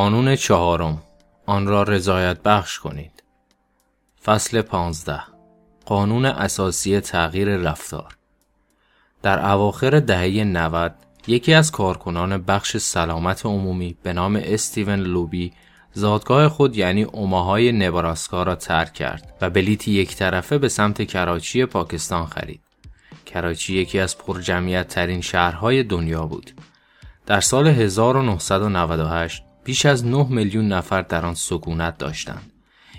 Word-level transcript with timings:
قانون 0.00 0.36
چهارم 0.36 1.02
آن 1.46 1.66
را 1.66 1.82
رضایت 1.82 2.42
بخش 2.42 2.78
کنید 2.78 3.22
فصل 4.24 4.62
پانزده 4.62 5.22
قانون 5.86 6.24
اساسی 6.24 7.00
تغییر 7.00 7.56
رفتار 7.56 8.16
در 9.22 9.50
اواخر 9.50 10.00
دهه 10.00 10.44
90 10.44 10.94
یکی 11.26 11.54
از 11.54 11.70
کارکنان 11.70 12.38
بخش 12.42 12.76
سلامت 12.76 13.46
عمومی 13.46 13.96
به 14.02 14.12
نام 14.12 14.40
استیون 14.44 15.00
لوبی 15.00 15.52
زادگاه 15.92 16.48
خود 16.48 16.76
یعنی 16.76 17.02
اوماهای 17.02 17.72
نبراسکا 17.72 18.42
را 18.42 18.54
ترک 18.54 18.92
کرد 18.92 19.34
و 19.40 19.50
بلیتی 19.50 19.90
یک 19.90 20.16
طرفه 20.16 20.58
به 20.58 20.68
سمت 20.68 21.02
کراچی 21.02 21.64
پاکستان 21.66 22.26
خرید. 22.26 22.60
کراچی 23.26 23.74
یکی 23.74 24.00
از 24.00 24.18
پرجمعیت 24.18 24.88
ترین 24.88 25.20
شهرهای 25.20 25.82
دنیا 25.82 26.26
بود. 26.26 26.50
در 27.26 27.40
سال 27.40 27.66
1998 27.66 29.49
بیش 29.64 29.86
از 29.86 30.06
9 30.06 30.26
میلیون 30.30 30.68
نفر 30.68 31.02
در 31.02 31.26
آن 31.26 31.34
سکونت 31.34 31.98
داشتند. 31.98 32.52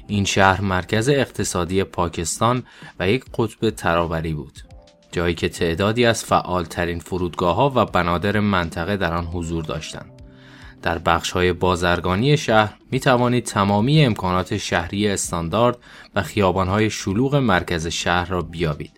این 0.07 0.25
شهر 0.25 0.61
مرکز 0.61 1.09
اقتصادی 1.09 1.84
پاکستان 1.84 2.63
و 2.99 3.09
یک 3.09 3.25
قطب 3.37 3.70
ترابری 3.70 4.34
بود. 4.34 4.59
جایی 5.11 5.35
که 5.35 5.49
تعدادی 5.49 6.05
از 6.05 6.23
فعالترین 6.23 6.99
فرودگاه 6.99 7.55
ها 7.55 7.71
و 7.75 7.85
بنادر 7.85 8.39
منطقه 8.39 8.97
در 8.97 9.13
آن 9.13 9.25
حضور 9.25 9.63
داشتند. 9.63 10.11
در 10.81 10.97
بخش 10.97 11.31
های 11.31 11.53
بازرگانی 11.53 12.37
شهر 12.37 12.73
می 12.91 12.99
توانید 12.99 13.43
تمامی 13.43 14.05
امکانات 14.05 14.57
شهری 14.57 15.07
استاندارد 15.07 15.77
و 16.15 16.21
خیابان 16.21 16.67
های 16.67 16.89
شلوغ 16.89 17.35
مرکز 17.35 17.87
شهر 17.87 18.29
را 18.29 18.41
بیابید. 18.41 18.91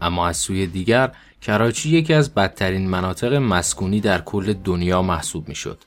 اما 0.00 0.28
از 0.28 0.36
سوی 0.36 0.66
دیگر 0.66 1.12
کراچی 1.42 1.90
یکی 1.90 2.14
از 2.14 2.34
بدترین 2.34 2.88
مناطق 2.88 3.34
مسکونی 3.34 4.00
در 4.00 4.20
کل 4.20 4.52
دنیا 4.52 5.02
محسوب 5.02 5.48
می 5.48 5.54
شد. 5.54 5.78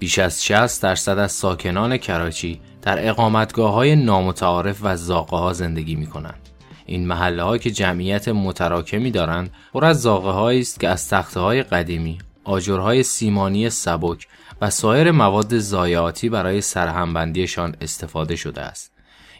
بیش 0.00 0.18
از 0.18 0.44
60 0.44 0.82
درصد 0.82 1.18
از 1.18 1.32
ساکنان 1.32 1.96
کراچی 1.96 2.60
در 2.82 3.08
اقامتگاه 3.08 3.72
های 3.72 3.96
نامتعارف 3.96 4.78
و 4.82 4.96
زاقه 4.96 5.36
ها 5.36 5.52
زندگی 5.52 5.96
می 5.96 6.06
کنند. 6.06 6.48
این 6.86 7.06
محله 7.06 7.42
ها 7.42 7.58
که 7.58 7.70
جمعیت 7.70 8.28
متراکمی 8.28 9.10
دارند 9.10 9.50
پر 9.72 9.84
از 9.84 10.02
زاقه 10.02 10.58
است 10.58 10.80
که 10.80 10.88
از 10.88 11.08
تخته 11.08 11.40
های 11.40 11.62
قدیمی، 11.62 12.18
آجرهای 12.44 13.02
سیمانی 13.02 13.70
سبک 13.70 14.26
و 14.60 14.70
سایر 14.70 15.10
مواد 15.10 15.58
زایعاتی 15.58 16.28
برای 16.28 16.60
سرهمبندیشان 16.60 17.76
استفاده 17.80 18.36
شده 18.36 18.60
است. 18.60 18.92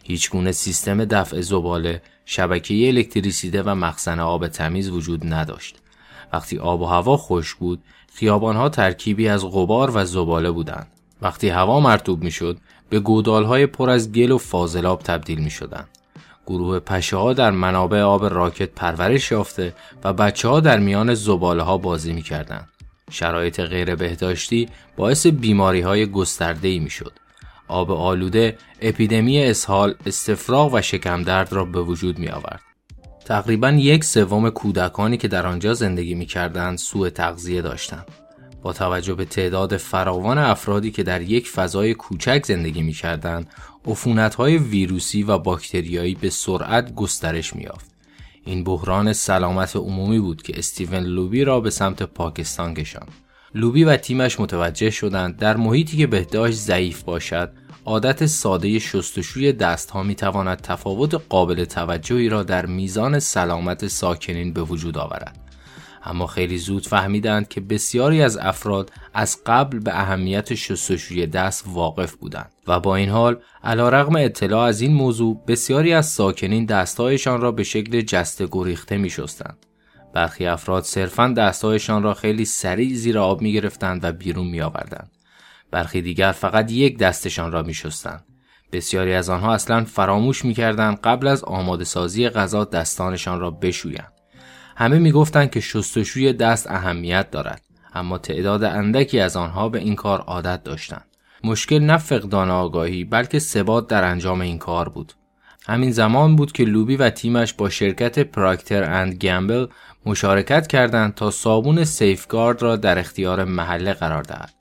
هیچ 0.05 0.31
گونه 0.31 0.53
سیستم 0.53 1.05
دفع 1.05 1.41
زباله، 1.41 2.03
شبکه 2.25 2.89
الکتریسیته 2.89 3.63
و 3.63 3.75
مخزن 3.75 4.21
آب 4.21 4.49
تمیز 4.49 4.89
وجود 4.89 5.35
نداشت. 5.35 5.77
وقتی 6.33 6.59
آب 6.59 6.81
و 6.81 6.87
هوا 6.87 7.17
خوش 7.17 7.55
بود، 7.55 7.83
خیابانها 8.15 8.69
ترکیبی 8.69 9.29
از 9.29 9.45
غبار 9.45 9.91
و 9.95 10.05
زباله 10.05 10.51
بودند. 10.51 10.87
وقتی 11.23 11.49
هوا 11.49 11.81
مرتوب 11.81 12.23
می‌شد، 12.23 12.59
به 12.89 13.01
گودالهای 13.01 13.67
پر 13.67 13.91
از 13.91 14.13
گل 14.13 14.31
و 14.31 14.39
فاضلاب 14.39 15.03
تبدیل 15.03 15.39
می 15.39 15.51
شدند. 15.51 15.89
گروه 16.47 16.79
پشه 16.79 17.17
ها 17.17 17.33
در 17.33 17.51
منابع 17.51 18.01
آب 18.01 18.25
راکت 18.25 18.71
پرورش 18.71 19.31
یافته 19.31 19.75
و 20.05 20.13
بچه 20.13 20.49
ها 20.49 20.61
در 20.61 20.79
میان 20.79 21.15
زباله 21.15 21.63
ها 21.63 21.79
بازی 21.79 22.13
می 22.13 22.23
کردن. 22.23 22.69
شرایط 23.11 23.61
غیر 23.61 23.95
بهداشتی 23.95 24.69
باعث 24.97 25.27
بیماری 25.27 25.81
های 25.81 26.07
گسترده 26.07 26.79
می 26.79 26.91
شد. 26.91 27.13
آب 27.69 27.91
آلوده 27.91 28.59
اپیدمی 28.81 29.45
اسهال، 29.45 29.95
استفراغ 30.07 30.75
و 30.75 30.81
شکم 30.81 31.23
درد 31.23 31.53
را 31.53 31.65
به 31.65 31.81
وجود 31.81 32.19
می 32.19 32.29
آورد. 32.29 32.70
تقریبا 33.31 33.71
یک 33.71 34.05
سوم 34.05 34.51
کودکانی 34.51 35.17
که 35.17 35.29
در 35.29 35.47
آنجا 35.47 35.75
زندگی 35.75 36.15
می 36.15 36.27
کردند 36.27 36.79
سوء 36.79 37.11
تغذیه 37.11 37.63
داشتند. 37.63 38.07
با 38.63 38.73
توجه 38.73 39.15
به 39.15 39.25
تعداد 39.25 39.77
فراوان 39.77 40.39
افرادی 40.39 40.91
که 40.91 41.03
در 41.03 41.23
یک 41.23 41.49
فضای 41.49 41.95
کوچک 41.95 42.43
زندگی 42.47 42.83
می 42.83 42.93
کردن، 42.93 43.47
های 44.39 44.59
ویروسی 44.59 45.23
و 45.23 45.39
باکتریایی 45.39 46.15
به 46.15 46.31
سرعت 46.31 46.95
گسترش 46.95 47.57
می 47.57 47.63
یافت. 47.63 47.91
این 48.45 48.65
بحران 48.65 49.13
سلامت 49.13 49.77
عمومی 49.77 50.19
بود 50.19 50.43
که 50.43 50.59
استیون 50.59 51.03
لوبی 51.05 51.45
را 51.45 51.61
به 51.61 51.71
سمت 51.71 52.03
پاکستان 52.03 52.75
کشاند. 52.75 53.13
لوبی 53.55 53.85
و 53.85 53.97
تیمش 53.97 54.41
متوجه 54.41 54.91
شدند 54.91 55.37
در 55.37 55.57
محیطی 55.57 55.97
که 55.97 56.07
بهداشت 56.07 56.59
ضعیف 56.59 57.03
باشد 57.03 57.53
عادت 57.85 58.27
ساده 58.27 58.79
شستشوی 58.79 59.53
دستها 59.53 60.03
می 60.03 60.15
تواند 60.15 60.61
تفاوت 60.61 61.23
قابل 61.29 61.65
توجهی 61.65 62.29
را 62.29 62.43
در 62.43 62.67
میزان 62.67 63.19
سلامت 63.19 63.87
ساکنین 63.87 64.53
به 64.53 64.63
وجود 64.63 64.99
آورد. 64.99 65.51
اما 66.05 66.27
خیلی 66.27 66.59
زود 66.59 66.87
فهمیدند 66.87 67.49
که 67.49 67.61
بسیاری 67.61 68.23
از 68.23 68.37
افراد 68.37 68.93
از 69.15 69.39
قبل 69.47 69.79
به 69.79 70.01
اهمیت 70.01 70.55
شستشوی 70.55 71.27
دست 71.27 71.65
واقف 71.67 72.15
بودند 72.15 72.53
و 72.67 72.81
با 72.81 72.97
این 72.97 73.09
حال 73.09 73.37
علیرغم 73.65 74.17
اطلاع 74.17 74.67
از 74.67 74.81
این 74.81 74.95
موضوع 74.95 75.45
بسیاری 75.47 75.93
از 75.93 76.07
ساکنین 76.07 76.65
دستهایشان 76.65 77.41
را 77.41 77.53
به 77.53 77.63
شکل 77.63 78.01
جسته 78.01 78.49
گریخته 78.53 78.97
می 78.97 79.11
شستند. 79.11 79.67
برخی 80.15 80.47
افراد 80.47 80.83
صرفا 80.83 81.29
دستهایشان 81.29 82.03
را 82.03 82.15
خیلی 82.15 82.45
سریع 82.45 82.95
زیر 82.95 83.19
آب 83.19 83.43
می 83.43 83.53
گرفتند 83.53 84.05
و 84.05 84.13
بیرون 84.13 84.47
می 84.47 84.61
آوردند. 84.61 85.11
برخی 85.71 86.03
دیگر 86.03 86.33
فقط 86.33 86.73
یک 86.73 86.99
دستشان 86.99 87.53
را 87.53 87.63
می 87.63 87.75
شستند. 87.75 88.25
بسیاری 88.73 89.15
از 89.15 89.31
آنها 89.31 89.55
اصلا 89.55 89.85
فراموش 89.85 90.45
می 90.45 90.55
قبل 90.55 91.27
از 91.27 91.45
آماده 91.45 91.85
سازی 91.85 92.29
غذا 92.29 92.65
دستانشان 92.65 93.41
را 93.41 93.51
بشویند. 93.51 94.13
همه 94.77 94.99
می‌گفتند 94.99 95.51
که 95.51 95.61
شستشوی 95.61 96.33
دست 96.33 96.71
اهمیت 96.71 97.31
دارد 97.31 97.63
اما 97.95 98.19
تعداد 98.19 98.65
اندکی 98.65 99.21
از 99.21 99.37
آنها 99.37 99.69
به 99.69 99.79
این 99.79 99.95
کار 99.95 100.21
عادت 100.21 100.63
داشتند 100.63 101.05
مشکل 101.45 101.79
نه 101.79 101.97
فقدان 101.97 102.51
آگاهی 102.51 103.05
بلکه 103.05 103.39
ثبات 103.39 103.87
در 103.87 104.05
انجام 104.05 104.41
این 104.41 104.59
کار 104.59 104.89
بود 104.89 105.13
همین 105.67 105.93
زمان 105.93 106.37
بود 106.37 106.53
که 106.53 106.65
لوبی 106.65 106.97
و 106.97 107.11
تیمش 107.11 107.53
با 107.53 107.69
شرکت 107.69 108.19
پراکتر 108.19 108.85
اند 108.85 109.15
گمبل 109.15 109.67
مشارکت 110.07 110.67
کردند 110.67 111.15
تا 111.15 111.31
صابون 111.31 111.85
سیفگارد 111.85 112.63
را 112.63 112.77
در 112.77 112.99
اختیار 112.99 113.45
محله 113.45 113.93
قرار 113.93 114.23
دهد. 114.23 114.60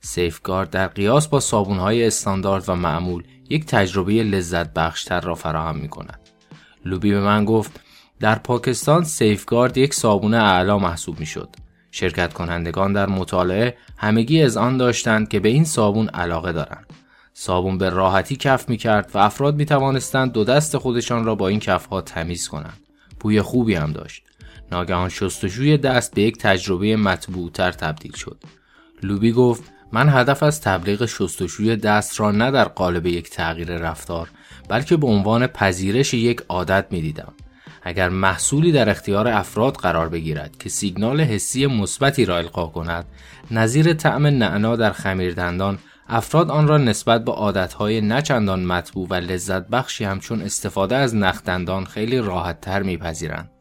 سیفگارد 0.00 0.70
در 0.70 0.88
قیاس 0.88 1.28
با 1.28 1.40
صابونهای 1.40 2.06
استاندارد 2.06 2.68
و 2.68 2.74
معمول 2.74 3.22
یک 3.48 3.66
تجربه 3.66 4.12
لذت 4.12 4.72
بخشتر 4.72 5.20
را 5.20 5.34
فراهم 5.34 5.76
می 5.76 5.88
کند. 5.88 6.20
لوبی 6.84 7.10
به 7.10 7.20
من 7.20 7.44
گفت 7.44 7.80
در 8.20 8.34
پاکستان 8.34 9.04
سیفگارد 9.04 9.78
یک 9.78 9.94
صابون 9.94 10.34
اعلا 10.34 10.78
محسوب 10.78 11.20
می 11.20 11.26
شد. 11.26 11.48
شرکت 11.90 12.32
کنندگان 12.32 12.92
در 12.92 13.06
مطالعه 13.06 13.76
همگی 13.96 14.42
از 14.42 14.56
آن 14.56 14.76
داشتند 14.76 15.28
که 15.28 15.40
به 15.40 15.48
این 15.48 15.64
صابون 15.64 16.08
علاقه 16.08 16.52
دارند. 16.52 16.92
صابون 17.34 17.78
به 17.78 17.90
راحتی 17.90 18.36
کف 18.36 18.68
می 18.68 18.76
کرد 18.76 19.10
و 19.14 19.18
افراد 19.18 19.56
می 19.56 19.66
توانستند 19.66 20.32
دو 20.32 20.44
دست 20.44 20.78
خودشان 20.78 21.24
را 21.24 21.34
با 21.34 21.48
این 21.48 21.60
کفها 21.60 22.00
تمیز 22.00 22.48
کنند. 22.48 22.80
بوی 23.20 23.42
خوبی 23.42 23.74
هم 23.74 23.92
داشت. 23.92 24.22
ناگهان 24.72 25.08
شستشوی 25.08 25.78
دست 25.78 26.14
به 26.14 26.22
یک 26.22 26.38
تجربه 26.38 26.96
مطبوعتر 26.96 27.72
تبدیل 27.72 28.12
شد. 28.12 28.42
لوبی 29.02 29.32
گفت 29.32 29.72
من 29.92 30.08
هدف 30.08 30.42
از 30.42 30.60
تبلیغ 30.60 31.06
شستشوی 31.06 31.76
دست 31.76 32.20
را 32.20 32.30
نه 32.30 32.50
در 32.50 32.64
قالب 32.64 33.06
یک 33.06 33.30
تغییر 33.30 33.76
رفتار 33.78 34.30
بلکه 34.68 34.96
به 34.96 35.06
عنوان 35.06 35.46
پذیرش 35.46 36.14
یک 36.14 36.42
عادت 36.48 36.86
می 36.90 37.00
دیدم. 37.00 37.32
اگر 37.82 38.08
محصولی 38.08 38.72
در 38.72 38.90
اختیار 38.90 39.28
افراد 39.28 39.76
قرار 39.76 40.08
بگیرد 40.08 40.56
که 40.58 40.68
سیگنال 40.68 41.20
حسی 41.20 41.66
مثبتی 41.66 42.24
را 42.24 42.36
القا 42.38 42.66
کند 42.66 43.04
نظیر 43.50 43.92
طعم 43.92 44.26
نعنا 44.26 44.76
در 44.76 44.92
خمیردندان 44.92 45.78
افراد 46.08 46.50
آن 46.50 46.68
را 46.68 46.78
نسبت 46.78 47.24
به 47.24 47.32
عادتهای 47.32 48.00
نچندان 48.00 48.64
مطبوع 48.64 49.08
و 49.10 49.14
لذت 49.14 49.68
بخشی 49.68 50.04
همچون 50.04 50.42
استفاده 50.42 50.96
از 50.96 51.14
نخدندان 51.14 51.84
خیلی 51.84 52.18
راحت 52.18 52.60
تر 52.60 52.82
میپذیرند. 52.82 53.55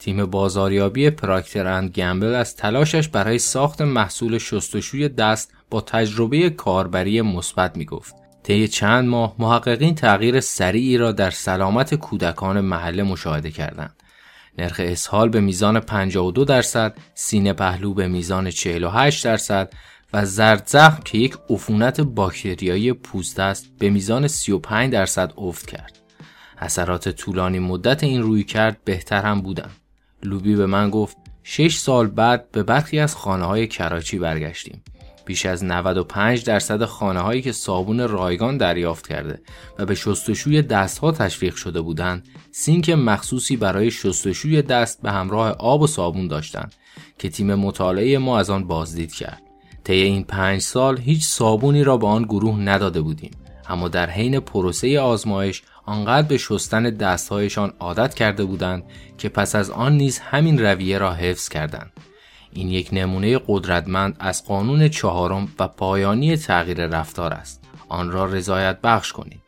تیم 0.00 0.26
بازاریابی 0.26 1.10
پراکتر 1.10 1.66
اند 1.66 1.90
گمبل 1.90 2.34
از 2.34 2.56
تلاشش 2.56 3.08
برای 3.08 3.38
ساخت 3.38 3.82
محصول 3.82 4.38
شستشوی 4.38 5.08
دست 5.08 5.52
با 5.70 5.80
تجربه 5.80 6.50
کاربری 6.50 7.22
مثبت 7.22 7.76
می‌گفت. 7.76 8.14
طی 8.42 8.68
چند 8.68 9.08
ماه 9.08 9.34
محققین 9.38 9.94
تغییر 9.94 10.40
سریعی 10.40 10.98
را 10.98 11.12
در 11.12 11.30
سلامت 11.30 11.94
کودکان 11.94 12.60
محله 12.60 13.02
مشاهده 13.02 13.50
کردند. 13.50 13.96
نرخ 14.58 14.80
اسهال 14.84 15.28
به 15.28 15.40
میزان 15.40 15.80
52 15.80 16.44
درصد، 16.44 16.96
سینه 17.14 17.52
پهلو 17.52 17.94
به 17.94 18.08
میزان 18.08 18.50
48 18.50 19.24
درصد 19.24 19.72
و 20.12 20.26
زرد 20.26 20.62
زخم 20.66 21.02
که 21.04 21.18
یک 21.18 21.36
عفونت 21.50 22.00
باکتریایی 22.00 22.92
پوست 22.92 23.40
است 23.40 23.66
به 23.78 23.90
میزان 23.90 24.28
35 24.28 24.92
درصد 24.92 25.32
افت 25.36 25.66
کرد. 25.66 25.98
اثرات 26.58 27.08
طولانی 27.08 27.58
مدت 27.58 28.04
این 28.04 28.22
روی 28.22 28.44
کرد 28.44 28.84
بهتر 28.84 29.22
هم 29.22 29.40
بودند. 29.40 29.79
لوبی 30.22 30.56
به 30.56 30.66
من 30.66 30.90
گفت 30.90 31.16
6 31.42 31.76
سال 31.76 32.06
بعد 32.06 32.50
به 32.50 32.62
برخی 32.62 32.98
از 32.98 33.16
خانه 33.16 33.44
های 33.44 33.66
کراچی 33.66 34.18
برگشتیم. 34.18 34.82
بیش 35.24 35.46
از 35.46 35.64
95 35.64 36.44
درصد 36.44 36.84
خانه 36.84 37.20
هایی 37.20 37.42
که 37.42 37.52
صابون 37.52 38.08
رایگان 38.08 38.56
دریافت 38.56 39.08
کرده 39.08 39.40
و 39.78 39.86
به 39.86 39.94
شستشوی 39.94 40.62
دستها 40.62 41.12
تشویق 41.12 41.54
شده 41.54 41.80
بودند 41.80 42.28
سینک 42.52 42.90
مخصوصی 42.90 43.56
برای 43.56 43.90
شستشوی 43.90 44.62
دست 44.62 45.02
به 45.02 45.10
همراه 45.10 45.50
آب 45.50 45.82
و 45.82 45.86
صابون 45.86 46.28
داشتند 46.28 46.74
که 47.18 47.28
تیم 47.28 47.54
مطالعه 47.54 48.18
ما 48.18 48.38
از 48.38 48.50
آن 48.50 48.66
بازدید 48.66 49.12
کرد 49.12 49.42
طی 49.84 49.92
این 49.92 50.24
پنج 50.24 50.60
سال 50.60 50.98
هیچ 50.98 51.24
صابونی 51.24 51.84
را 51.84 51.96
به 51.96 52.06
آن 52.06 52.22
گروه 52.22 52.58
نداده 52.58 53.00
بودیم 53.00 53.30
اما 53.68 53.88
در 53.88 54.10
حین 54.10 54.40
پروسه 54.40 55.00
آزمایش 55.00 55.62
آنقدر 55.90 56.28
به 56.28 56.38
شستن 56.38 56.82
دستهایشان 56.82 57.72
عادت 57.80 58.14
کرده 58.14 58.44
بودند 58.44 58.82
که 59.18 59.28
پس 59.28 59.54
از 59.54 59.70
آن 59.70 59.96
نیز 59.96 60.18
همین 60.18 60.58
رویه 60.58 60.98
را 60.98 61.12
حفظ 61.12 61.48
کردند. 61.48 61.92
این 62.52 62.68
یک 62.68 62.88
نمونه 62.92 63.40
قدرتمند 63.46 64.16
از 64.20 64.44
قانون 64.44 64.88
چهارم 64.88 65.48
و 65.58 65.68
پایانی 65.68 66.36
تغییر 66.36 66.86
رفتار 66.86 67.32
است. 67.32 67.64
آن 67.88 68.10
را 68.10 68.24
رضایت 68.24 68.80
بخش 68.80 69.12
کنید. 69.12 69.42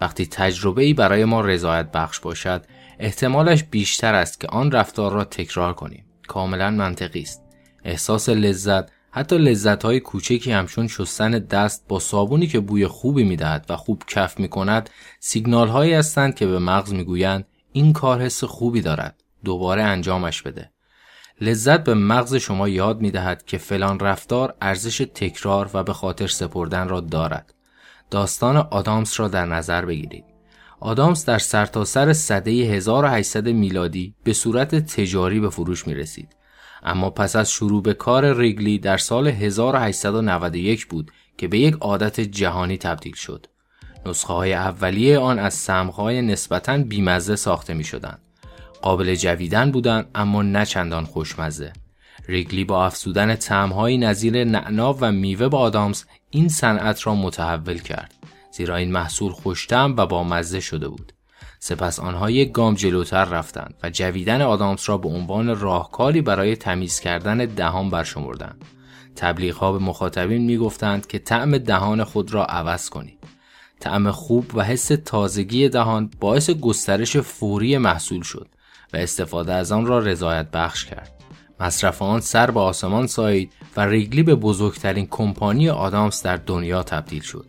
وقتی 0.00 0.26
تجربه 0.26 0.82
ای 0.82 0.94
برای 0.94 1.24
ما 1.24 1.40
رضایت 1.40 1.92
بخش 1.92 2.20
باشد 2.20 2.64
احتمالش 2.98 3.64
بیشتر 3.64 4.14
است 4.14 4.40
که 4.40 4.48
آن 4.48 4.72
رفتار 4.72 5.12
را 5.12 5.24
تکرار 5.24 5.72
کنیم. 5.72 6.04
کاملا 6.28 6.70
منطقی 6.70 7.22
است. 7.22 7.42
احساس 7.84 8.28
لذت 8.28 8.90
حتی 9.16 9.38
لذت 9.38 9.84
های 9.84 10.00
کوچکی 10.00 10.52
همچون 10.52 10.88
شستن 10.88 11.30
دست 11.30 11.84
با 11.88 11.98
صابونی 11.98 12.46
که 12.46 12.60
بوی 12.60 12.86
خوبی 12.86 13.24
می‌دهد 13.24 13.66
و 13.68 13.76
خوب 13.76 14.02
کف 14.06 14.40
می 14.40 14.48
کند 14.48 14.90
سیگنال 15.20 15.68
هایی 15.68 15.92
هستند 15.92 16.34
که 16.34 16.46
به 16.46 16.58
مغز 16.58 16.92
می‌گویند 16.92 17.46
این 17.72 17.92
کار 17.92 18.22
حس 18.22 18.44
خوبی 18.44 18.80
دارد. 18.80 19.22
دوباره 19.44 19.82
انجامش 19.82 20.42
بده. 20.42 20.70
لذت 21.40 21.84
به 21.84 21.94
مغز 21.94 22.34
شما 22.34 22.68
یاد 22.68 23.00
می 23.00 23.10
دهد 23.10 23.44
که 23.44 23.58
فلان 23.58 24.00
رفتار 24.00 24.54
ارزش 24.60 24.98
تکرار 25.14 25.70
و 25.74 25.82
به 25.82 25.92
خاطر 25.92 26.26
سپردن 26.26 26.88
را 26.88 27.00
دارد. 27.00 27.54
داستان 28.10 28.56
آدامس 28.56 29.20
را 29.20 29.28
در 29.28 29.46
نظر 29.46 29.84
بگیرید. 29.84 30.24
آدامس 30.80 31.24
در 31.24 31.38
سرتاسر 31.38 32.12
سر 32.12 32.12
سده 32.12 32.50
1800 32.50 33.48
میلادی 33.48 34.14
به 34.24 34.32
صورت 34.32 34.74
تجاری 34.74 35.40
به 35.40 35.50
فروش 35.50 35.86
می 35.86 35.94
رسید 35.94 36.35
اما 36.86 37.10
پس 37.10 37.36
از 37.36 37.50
شروع 37.50 37.82
به 37.82 37.94
کار 37.94 38.34
ریگلی 38.38 38.78
در 38.78 38.96
سال 38.96 39.28
1891 39.28 40.86
بود 40.86 41.10
که 41.38 41.48
به 41.48 41.58
یک 41.58 41.74
عادت 41.74 42.20
جهانی 42.20 42.78
تبدیل 42.78 43.14
شد. 43.14 43.46
نسخه 44.06 44.32
های 44.32 44.54
اولیه 44.54 45.18
آن 45.18 45.38
از 45.38 45.54
سمهای 45.54 46.22
نسبتاً 46.22 46.78
بیمزه 46.78 47.36
ساخته 47.36 47.74
می 47.74 47.84
شدن. 47.84 48.18
قابل 48.82 49.14
جویدن 49.14 49.70
بودند 49.70 50.10
اما 50.14 50.42
نه 50.42 50.64
چندان 50.64 51.04
خوشمزه. 51.04 51.72
ریگلی 52.28 52.64
با 52.64 52.86
افزودن 52.86 53.34
تعمهایی 53.34 53.98
نظیر 53.98 54.44
نعنا 54.44 54.92
و 55.00 55.12
میوه 55.12 55.48
با 55.48 55.58
آدامز 55.58 56.04
این 56.30 56.48
صنعت 56.48 57.06
را 57.06 57.14
متحول 57.14 57.78
کرد 57.78 58.14
زیرا 58.52 58.76
این 58.76 58.92
محصول 58.92 59.32
خوشتم 59.32 59.94
و 59.96 60.06
با 60.06 60.24
مزه 60.24 60.60
شده 60.60 60.88
بود. 60.88 61.12
سپس 61.58 62.00
آنها 62.00 62.30
یک 62.30 62.52
گام 62.52 62.74
جلوتر 62.74 63.24
رفتند 63.24 63.74
و 63.82 63.90
جویدن 63.90 64.42
آدامس 64.42 64.88
را 64.88 64.98
به 64.98 65.08
عنوان 65.08 65.60
راهکاری 65.60 66.20
برای 66.20 66.56
تمیز 66.56 67.00
کردن 67.00 67.38
دهان 67.38 67.90
برشمردند. 67.90 68.64
تبلیغ 69.16 69.56
ها 69.56 69.72
به 69.72 69.78
مخاطبین 69.78 70.42
می 70.42 70.56
گفتند 70.56 71.06
که 71.06 71.18
طعم 71.18 71.58
دهان 71.58 72.04
خود 72.04 72.34
را 72.34 72.44
عوض 72.44 72.88
کنید. 72.88 73.18
طعم 73.80 74.10
خوب 74.10 74.54
و 74.54 74.62
حس 74.64 74.90
تازگی 75.04 75.68
دهان 75.68 76.10
باعث 76.20 76.50
گسترش 76.50 77.16
فوری 77.16 77.78
محصول 77.78 78.22
شد 78.22 78.48
و 78.92 78.96
استفاده 78.96 79.52
از 79.52 79.72
آن 79.72 79.86
را 79.86 79.98
رضایت 79.98 80.50
بخش 80.50 80.84
کرد. 80.84 81.12
مصرف 81.60 82.02
آن 82.02 82.20
سر 82.20 82.50
به 82.50 82.60
آسمان 82.60 83.06
سایید 83.06 83.52
و 83.76 83.80
ریگلی 83.80 84.22
به 84.22 84.34
بزرگترین 84.34 85.06
کمپانی 85.10 85.68
آدامس 85.68 86.22
در 86.22 86.36
دنیا 86.36 86.82
تبدیل 86.82 87.22
شد. 87.22 87.46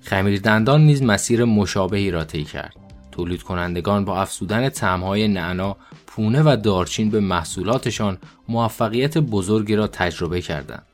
خمیر 0.00 0.40
دندان 0.40 0.80
نیز 0.80 1.02
مسیر 1.02 1.44
مشابهی 1.44 2.10
را 2.10 2.24
طی 2.24 2.44
کرد. 2.44 2.87
تولید 3.18 3.42
کنندگان 3.42 4.04
با 4.04 4.20
افزودن 4.20 4.68
تعمهای 4.68 5.28
نعنا، 5.28 5.76
پونه 6.06 6.42
و 6.42 6.56
دارچین 6.56 7.10
به 7.10 7.20
محصولاتشان 7.20 8.18
موفقیت 8.48 9.18
بزرگی 9.18 9.76
را 9.76 9.86
تجربه 9.86 10.40
کردند. 10.40 10.86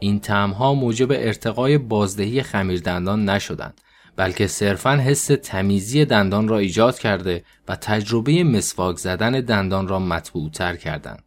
این 0.00 0.20
تعمها 0.20 0.74
موجب 0.74 1.12
ارتقای 1.12 1.78
بازدهی 1.78 2.42
خمیردندان 2.42 3.28
نشدند 3.28 3.80
بلکه 4.16 4.46
صرفا 4.46 4.96
حس 4.96 5.26
تمیزی 5.26 6.04
دندان 6.04 6.48
را 6.48 6.58
ایجاد 6.58 6.98
کرده 6.98 7.44
و 7.68 7.76
تجربه 7.76 8.44
مسواک 8.44 8.96
زدن 8.96 9.32
دندان 9.40 9.88
را 9.88 9.98
مطبوعتر 9.98 10.76
کردند. 10.76 11.22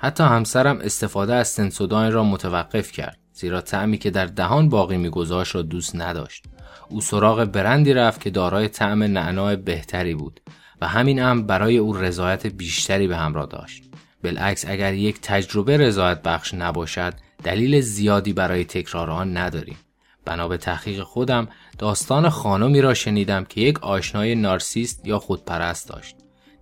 حتی 0.00 0.24
همسرم 0.24 0.78
استفاده 0.80 1.34
از 1.34 1.48
سنسوداین 1.48 2.12
را 2.12 2.24
متوقف 2.24 2.92
کرد 2.92 3.18
زیرا 3.34 3.60
تعمی 3.60 3.98
که 3.98 4.10
در 4.10 4.26
دهان 4.26 4.68
باقی 4.68 4.96
میگذاشت 4.96 5.54
را 5.54 5.62
دوست 5.62 5.96
نداشت. 5.96 6.44
او 6.88 7.00
سراغ 7.00 7.44
برندی 7.44 7.92
رفت 7.92 8.20
که 8.20 8.30
دارای 8.30 8.68
طعم 8.68 9.02
نعناع 9.02 9.56
بهتری 9.56 10.14
بود 10.14 10.40
و 10.80 10.88
همین 10.88 11.22
امر 11.22 11.42
برای 11.42 11.78
او 11.78 11.96
رضایت 11.96 12.46
بیشتری 12.46 13.08
به 13.08 13.16
همراه 13.16 13.46
داشت. 13.46 13.84
بالعکس 14.24 14.64
اگر 14.68 14.94
یک 14.94 15.20
تجربه 15.20 15.76
رضایت 15.76 16.22
بخش 16.22 16.54
نباشد 16.54 17.14
دلیل 17.44 17.80
زیادی 17.80 18.32
برای 18.32 18.64
تکرار 18.64 19.10
آن 19.10 19.36
نداریم. 19.36 19.76
بنا 20.24 20.48
به 20.48 20.56
تحقیق 20.56 21.02
خودم 21.02 21.48
داستان 21.78 22.28
خانمی 22.28 22.80
را 22.80 22.94
شنیدم 22.94 23.44
که 23.44 23.60
یک 23.60 23.84
آشنای 23.84 24.34
نارسیست 24.34 25.06
یا 25.06 25.18
خودپرست 25.18 25.88
داشت. 25.88 26.16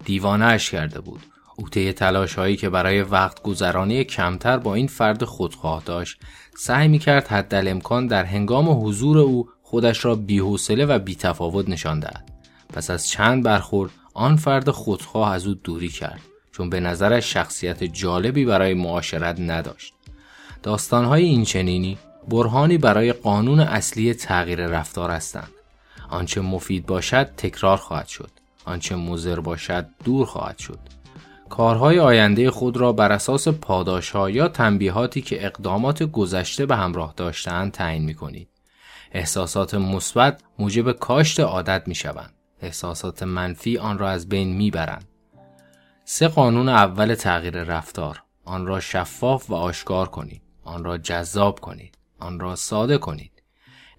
دیوانه 0.04 0.44
اش 0.44 0.70
کرده 0.70 1.00
بود. 1.00 1.20
او 1.56 1.68
طی 1.68 1.92
تلاش 1.92 2.34
هایی 2.34 2.56
که 2.56 2.68
برای 2.68 3.02
وقت 3.02 3.42
گذرانی 3.42 4.04
کمتر 4.04 4.56
با 4.56 4.74
این 4.74 4.86
فرد 4.86 5.24
خودخواه 5.24 5.82
داشت. 5.86 6.20
سعی 6.56 6.88
می 6.88 6.98
کرد 6.98 7.28
حد 7.28 7.54
امکان 7.54 8.06
در 8.06 8.24
هنگام 8.24 8.86
حضور 8.86 9.18
او 9.18 9.48
خودش 9.62 10.04
را 10.04 10.14
بیحوصله 10.14 10.86
و 10.86 10.98
بیتفاوت 10.98 11.68
نشان 11.68 12.00
دهد. 12.00 12.32
پس 12.72 12.90
از 12.90 13.08
چند 13.08 13.42
برخورد 13.42 13.90
آن 14.14 14.36
فرد 14.36 14.70
خودخواه 14.70 15.32
از 15.32 15.46
او 15.46 15.54
دوری 15.54 15.88
کرد 15.88 16.20
چون 16.52 16.70
به 16.70 16.80
نظرش 16.80 17.32
شخصیت 17.32 17.84
جالبی 17.84 18.44
برای 18.44 18.74
معاشرت 18.74 19.40
نداشت. 19.40 19.94
داستانهای 20.62 21.24
این 21.24 21.44
چنینی 21.44 21.98
برهانی 22.28 22.78
برای 22.78 23.12
قانون 23.12 23.60
اصلی 23.60 24.14
تغییر 24.14 24.66
رفتار 24.66 25.10
هستند. 25.10 25.50
آنچه 26.10 26.40
مفید 26.40 26.86
باشد 26.86 27.24
تکرار 27.36 27.76
خواهد 27.76 28.08
شد. 28.08 28.30
آنچه 28.64 28.96
مضر 28.96 29.40
باشد 29.40 29.86
دور 30.04 30.26
خواهد 30.26 30.58
شد. 30.58 30.78
کارهای 31.52 32.00
آینده 32.00 32.50
خود 32.50 32.76
را 32.76 32.92
بر 32.92 33.12
اساس 33.12 33.48
پاداشها 33.48 34.30
یا 34.30 34.48
تنبیهاتی 34.48 35.22
که 35.22 35.46
اقدامات 35.46 36.02
گذشته 36.02 36.66
به 36.66 36.76
همراه 36.76 37.14
داشتهاند 37.16 37.72
تعیین 37.72 38.04
می 38.04 38.14
کنید. 38.14 38.48
احساسات 39.12 39.74
مثبت 39.74 40.42
موجب 40.58 40.92
کاشت 40.92 41.40
عادت 41.40 41.82
می 41.86 41.94
شوند. 41.94 42.34
احساسات 42.60 43.22
منفی 43.22 43.78
آن 43.78 43.98
را 43.98 44.10
از 44.10 44.28
بین 44.28 44.56
می 44.56 44.70
برند. 44.70 45.08
سه 46.04 46.28
قانون 46.28 46.68
اول 46.68 47.14
تغییر 47.14 47.62
رفتار 47.62 48.22
آن 48.44 48.66
را 48.66 48.80
شفاف 48.80 49.50
و 49.50 49.54
آشکار 49.54 50.08
کنید. 50.08 50.42
آن 50.64 50.84
را 50.84 50.98
جذاب 50.98 51.60
کنید. 51.60 51.98
آن 52.18 52.40
را 52.40 52.56
ساده 52.56 52.98
کنید. 52.98 53.42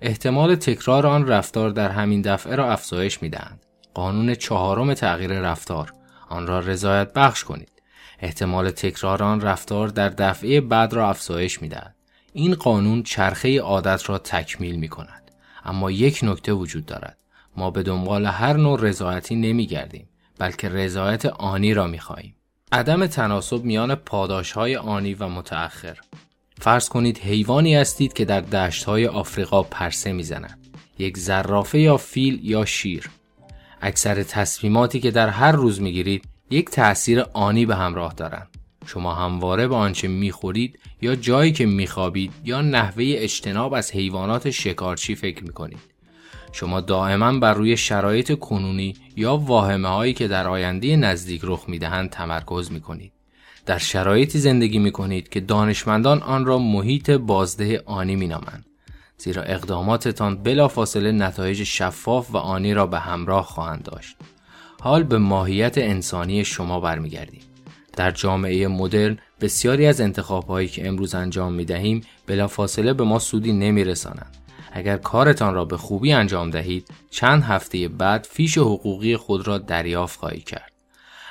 احتمال 0.01 0.55
تکرار 0.55 1.07
آن 1.07 1.27
رفتار 1.27 1.69
در 1.69 1.89
همین 1.89 2.21
دفعه 2.21 2.55
را 2.55 2.71
افزایش 2.71 3.21
می 3.21 3.29
دهند. 3.29 3.65
قانون 3.93 4.35
چهارم 4.35 4.93
تغییر 4.93 5.39
رفتار 5.39 5.93
آن 6.33 6.47
را 6.47 6.59
رضایت 6.59 7.13
بخش 7.13 7.43
کنید. 7.43 7.71
احتمال 8.19 8.71
تکرار 8.71 9.23
آن 9.23 9.41
رفتار 9.41 9.87
در 9.87 10.09
دفعه 10.09 10.61
بعد 10.61 10.93
را 10.93 11.09
افزایش 11.09 11.61
می 11.61 11.69
دهد. 11.69 11.95
این 12.33 12.55
قانون 12.55 13.03
چرخه 13.03 13.59
عادت 13.59 14.09
را 14.09 14.17
تکمیل 14.17 14.75
می 14.75 14.87
کند. 14.87 15.31
اما 15.65 15.91
یک 15.91 16.19
نکته 16.23 16.53
وجود 16.53 16.85
دارد. 16.85 17.17
ما 17.57 17.71
به 17.71 17.83
دنبال 17.83 18.25
هر 18.25 18.53
نوع 18.53 18.81
رضایتی 18.81 19.35
نمی 19.35 19.67
گردیم 19.67 20.09
بلکه 20.39 20.69
رضایت 20.69 21.25
آنی 21.25 21.73
را 21.73 21.87
می 21.87 21.99
خواهیم. 21.99 22.35
عدم 22.71 23.07
تناسب 23.07 23.63
میان 23.63 23.95
پاداش 23.95 24.51
های 24.51 24.75
آنی 24.75 25.13
و 25.13 25.29
متأخر 25.29 25.97
فرض 26.61 26.89
کنید 26.89 27.17
حیوانی 27.17 27.75
هستید 27.75 28.13
که 28.13 28.25
در 28.25 28.41
دشت 28.41 28.83
های 28.83 29.07
آفریقا 29.07 29.63
پرسه 29.63 30.13
می‌زند. 30.13 30.67
یک 30.99 31.17
زرافه 31.17 31.79
یا 31.79 31.97
فیل 31.97 32.39
یا 32.43 32.65
شیر. 32.65 33.09
اکثر 33.85 34.23
تصمیماتی 34.23 34.99
که 34.99 35.11
در 35.11 35.29
هر 35.29 35.51
روز 35.51 35.81
می‌گیرید 35.81 36.25
یک 36.49 36.69
تأثیر 36.69 37.25
آنی 37.33 37.65
به 37.65 37.75
همراه 37.75 38.13
دارند. 38.13 38.47
شما 38.85 39.13
همواره 39.13 39.67
به 39.67 39.75
آنچه 39.75 40.07
می‌خورید 40.07 40.79
یا 41.01 41.15
جایی 41.15 41.51
که 41.51 41.65
میخوابید 41.65 42.33
یا 42.45 42.61
نحوه 42.61 43.03
اجتناب 43.07 43.73
از 43.73 43.91
حیوانات 43.91 44.49
شکارچی 44.49 45.15
فکر 45.15 45.43
می‌کنید. 45.43 45.79
شما 46.51 46.81
دائما 46.81 47.39
بر 47.39 47.53
روی 47.53 47.77
شرایط 47.77 48.39
کنونی 48.39 48.95
یا 49.15 49.37
واهمه 49.37 49.87
هایی 49.87 50.13
که 50.13 50.27
در 50.27 50.47
آینده 50.47 50.95
نزدیک 50.95 51.41
رخ 51.43 51.65
می‌دهند 51.67 52.09
تمرکز 52.09 52.71
می‌کنید. 52.71 53.11
در 53.65 53.77
شرایطی 53.77 54.39
زندگی 54.39 54.79
می‌کنید 54.79 55.29
که 55.29 55.39
دانشمندان 55.39 56.21
آن 56.21 56.45
را 56.45 56.57
محیط 56.57 57.09
بازده 57.09 57.83
آنی 57.85 58.15
مینامند. 58.15 58.65
زیرا 59.17 59.43
اقداماتتان 59.43 60.43
بلافاصله 60.43 61.11
نتایج 61.11 61.63
شفاف 61.63 62.31
و 62.31 62.37
آنی 62.37 62.73
را 62.73 62.87
به 62.87 62.99
همراه 62.99 63.45
خواهند 63.45 63.83
داشت. 63.83 64.15
حال 64.81 65.03
به 65.03 65.17
ماهیت 65.17 65.77
انسانی 65.77 66.45
شما 66.45 66.79
برمیگردیم. 66.79 67.41
در 67.97 68.11
جامعه 68.11 68.67
مدرن 68.67 69.17
بسیاری 69.41 69.85
از 69.85 70.01
انتخابهایی 70.01 70.67
که 70.67 70.87
امروز 70.87 71.15
انجام 71.15 71.53
می 71.53 71.65
دهیم 71.65 72.01
بلافاصله 72.27 72.93
به 72.93 73.03
ما 73.03 73.19
سودی 73.19 73.53
نمی 73.53 73.83
رسانند. 73.83 74.37
اگر 74.71 74.97
کارتان 74.97 75.53
را 75.53 75.65
به 75.65 75.77
خوبی 75.77 76.13
انجام 76.13 76.49
دهید 76.49 76.87
چند 77.09 77.43
هفته 77.43 77.87
بعد 77.87 78.27
فیش 78.31 78.57
حقوقی 78.57 79.17
خود 79.17 79.47
را 79.47 79.57
دریافت 79.57 80.19
خواهید 80.19 80.43
کرد. 80.43 80.71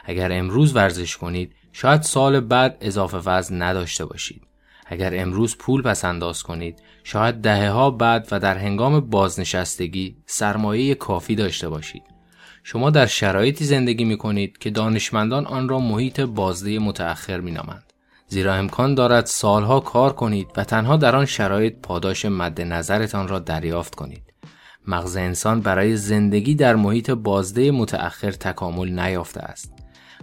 اگر 0.05 0.33
امروز 0.33 0.77
ورزش 0.77 1.17
کنید 1.17 1.55
شاید 1.73 2.03
سال 2.03 2.41
بعد 2.41 2.77
اضافه 2.81 3.17
وزن 3.17 3.62
نداشته 3.62 4.05
باشید. 4.05 4.43
اگر 4.92 5.20
امروز 5.20 5.58
پول 5.58 5.82
پس 5.82 6.04
انداز 6.04 6.42
کنید 6.42 6.82
شاید 7.04 7.34
دهه 7.34 7.70
ها 7.70 7.90
بعد 7.90 8.28
و 8.30 8.40
در 8.40 8.58
هنگام 8.58 9.00
بازنشستگی 9.00 10.16
سرمایه 10.26 10.94
کافی 10.94 11.34
داشته 11.34 11.68
باشید 11.68 12.02
شما 12.62 12.90
در 12.90 13.06
شرایطی 13.06 13.64
زندگی 13.64 14.04
می 14.04 14.16
کنید 14.16 14.58
که 14.58 14.70
دانشمندان 14.70 15.46
آن 15.46 15.68
را 15.68 15.78
محیط 15.78 16.20
بازده 16.20 16.78
متأخر 16.78 17.40
می 17.40 17.50
نامند. 17.50 17.92
زیرا 18.28 18.54
امکان 18.54 18.94
دارد 18.94 19.26
سالها 19.26 19.80
کار 19.80 20.12
کنید 20.12 20.49
و 20.56 20.64
تنها 20.64 20.96
در 20.96 21.16
آن 21.16 21.25
شرایط 21.25 21.75
پاداش 21.82 22.25
مد 22.25 22.61
نظرتان 22.61 23.28
را 23.28 23.38
دریافت 23.38 23.94
کنید. 23.94 24.22
مغز 24.87 25.16
انسان 25.16 25.61
برای 25.61 25.96
زندگی 25.96 26.54
در 26.54 26.76
محیط 26.76 27.11
بازده 27.11 27.70
متأخر 27.70 28.30
تکامل 28.30 29.00
نیافته 29.00 29.40
است. 29.40 29.72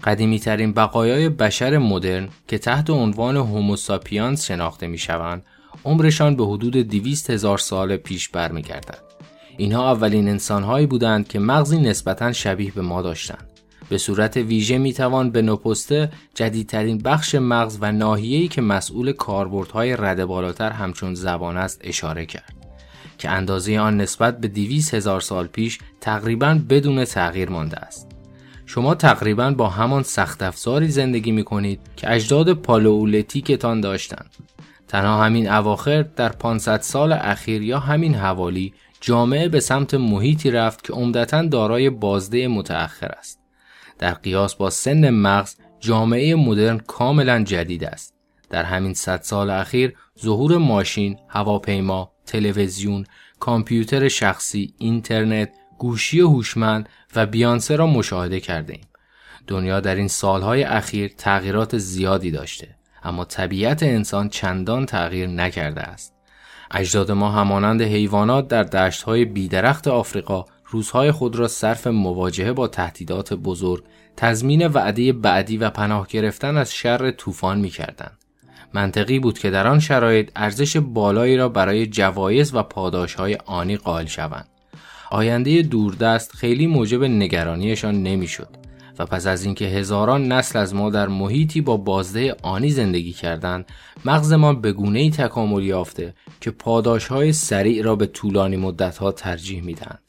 قدیمی 0.04 0.40
ترین 0.40 0.74
بقایای 0.74 1.30
بشر 1.30 1.78
مدرن 1.78 2.30
که 2.48 2.58
تحت 2.58 2.90
عنوان 2.90 3.38
هوموساپیانس 3.38 4.46
شناخته 4.46 4.88
می 4.88 4.98
شوند، 4.98 5.46
عمرشان 5.86 6.36
به 6.36 6.46
حدود 6.46 6.78
200 6.78 7.30
هزار 7.30 7.58
سال 7.58 7.98
پیش 7.98 8.30
برمیگردد. 8.30 9.00
اینها 9.58 9.92
اولین 9.92 10.30
انسانهایی 10.30 10.86
بودند 10.86 11.28
که 11.28 11.40
مغزی 11.40 11.80
نسبتا 11.80 12.32
شبیه 12.34 12.72
به 12.72 12.82
ما 12.82 13.02
داشتند. 13.02 13.50
به 13.90 13.98
صورت 13.98 14.38
ویژه 14.38 14.78
می 14.78 14.94
توان 14.94 15.32
به 15.32 15.42
نوپسته 15.42 16.12
جدیدترین 16.36 16.98
بخش 16.98 17.36
مغز 17.36 17.78
و 17.82 17.92
ناحیه‌ای 17.92 18.48
که 18.48 18.62
مسئول 18.62 19.12
کاربردهای 19.12 19.96
رده 19.96 20.26
بالاتر 20.26 20.70
همچون 20.70 21.14
زبان 21.14 21.58
است 21.58 21.82
اشاره 21.84 22.26
کرد 22.26 22.54
که 23.18 23.30
اندازه 23.30 23.80
آن 23.80 23.98
نسبت 23.98 24.40
به 24.40 24.48
200 24.48 24.94
هزار 24.94 25.22
سال 25.22 25.48
پیش 25.48 25.80
تقریبا 26.02 26.60
بدون 26.70 27.06
تغییر 27.06 27.50
مانده 27.50 27.78
است. 27.78 28.09
شما 28.72 28.96
تقریبا 28.96 29.52
با 29.52 29.70
همان 29.70 30.04
سخت 30.04 30.44
افزاری 30.44 30.88
زندگی 30.88 31.32
می 31.32 31.44
کنید 31.44 31.80
که 31.96 32.12
اجداد 32.12 32.54
پالئولیتیکتان 32.54 33.82
داشتند. 33.82 34.30
تنها 34.88 35.24
همین 35.24 35.52
اواخر 35.52 36.02
در 36.02 36.30
500 36.30 36.82
سال 36.82 37.14
اخیر 37.14 37.62
یا 37.62 37.80
همین 37.80 38.16
حوالی 38.16 38.74
جامعه 39.02 39.50
به 39.50 39.60
سمت 39.60 39.94
محیطی 39.94 40.52
رفت 40.52 40.84
که 40.84 40.94
عمدتا 40.94 41.46
دارای 41.46 41.90
بازده 41.90 42.48
متأخر 42.48 43.08
است. 43.08 43.40
در 44.00 44.14
قیاس 44.14 44.56
با 44.56 44.70
سن 44.70 45.10
مغز 45.10 45.56
جامعه 45.80 46.36
مدرن 46.36 46.78
کاملا 46.78 47.44
جدید 47.44 47.84
است. 47.84 48.14
در 48.50 48.64
همین 48.64 48.94
صد 48.94 49.22
سال 49.22 49.50
اخیر 49.50 49.94
ظهور 50.22 50.58
ماشین، 50.58 51.18
هواپیما، 51.28 52.12
تلویزیون، 52.26 53.06
کامپیوتر 53.40 54.08
شخصی، 54.08 54.74
اینترنت، 54.78 55.50
گوشی 55.80 56.20
هوشمند 56.20 56.90
و 57.16 57.26
بیانسه 57.26 57.76
را 57.76 57.88
مشاهده 57.88 58.40
کرده 58.40 58.74
ایم. 58.74 58.86
دنیا 59.48 59.80
در 59.80 59.96
این 59.96 60.08
سالهای 60.08 60.64
اخیر 60.64 61.14
تغییرات 61.18 61.78
زیادی 61.78 62.32
داشته 62.32 62.76
اما 63.04 63.26
طبیعت 63.26 63.84
انسان 63.84 64.30
چندان 64.30 64.86
تغییر 64.86 65.28
نکرده 65.28 65.82
است. 65.82 66.14
اجداد 66.72 67.12
ما 67.12 67.32
همانند 67.32 67.82
حیوانات 67.82 68.48
در 68.48 68.64
دشتهای 68.64 69.26
بیدرخت 69.26 69.88
آفریقا 69.88 70.46
روزهای 70.66 71.12
خود 71.12 71.36
را 71.36 71.48
صرف 71.48 71.88
مواجهه 71.88 72.54
با 72.54 72.68
تهدیدات 72.68 73.34
بزرگ، 73.34 73.84
تضمین 74.18 74.68
وعده 74.68 75.14
بعدی 75.14 75.58
و 75.58 75.70
پناه 75.70 76.08
گرفتن 76.08 76.58
از 76.58 76.74
شر 76.74 77.12
طوفان 77.12 77.60
می 77.60 77.70
کردن. 77.70 78.12
منطقی 78.74 79.20
بود 79.20 79.40
که 79.40 79.50
در 79.50 79.68
آن 79.68 79.80
شرایط 79.80 80.32
ارزش 80.36 80.78
بالایی 80.78 81.38
را 81.38 81.50
برای 81.50 81.88
جوایز 81.88 82.56
و 82.56 82.64
پاداشهای 82.64 83.38
آنی 83.46 83.78
قائل 83.78 84.06
شوند. 84.06 84.48
آینده 85.12 85.62
دوردست 85.62 86.32
خیلی 86.32 86.68
موجب 86.68 87.04
نگرانیشان 87.04 88.04
نمی‌شد 88.04 88.50
و 89.00 89.06
پس 89.06 89.28
از 89.28 89.44
اینکه 89.46 89.66
هزاران 89.66 90.32
نسل 90.32 90.60
از 90.60 90.76
ما 90.76 90.90
در 90.90 91.08
محیطی 91.08 91.62
با 91.62 91.78
بازده 91.78 92.36
آنی 92.42 92.70
زندگی 92.70 93.14
کردند 93.14 93.66
مغزمان 94.06 94.62
به 94.62 94.72
گونه 94.72 95.00
ای 95.00 95.10
تکامل 95.10 95.64
یافته 95.64 96.14
که 96.42 96.52
پاداش 96.52 97.08
های 97.08 97.34
سریع 97.34 97.84
را 97.84 97.96
به 97.96 98.06
طولانی 98.06 98.58
مدت 98.58 98.98
ها 98.98 99.12
ترجیح 99.12 99.64
می‌دهند. 99.64 100.02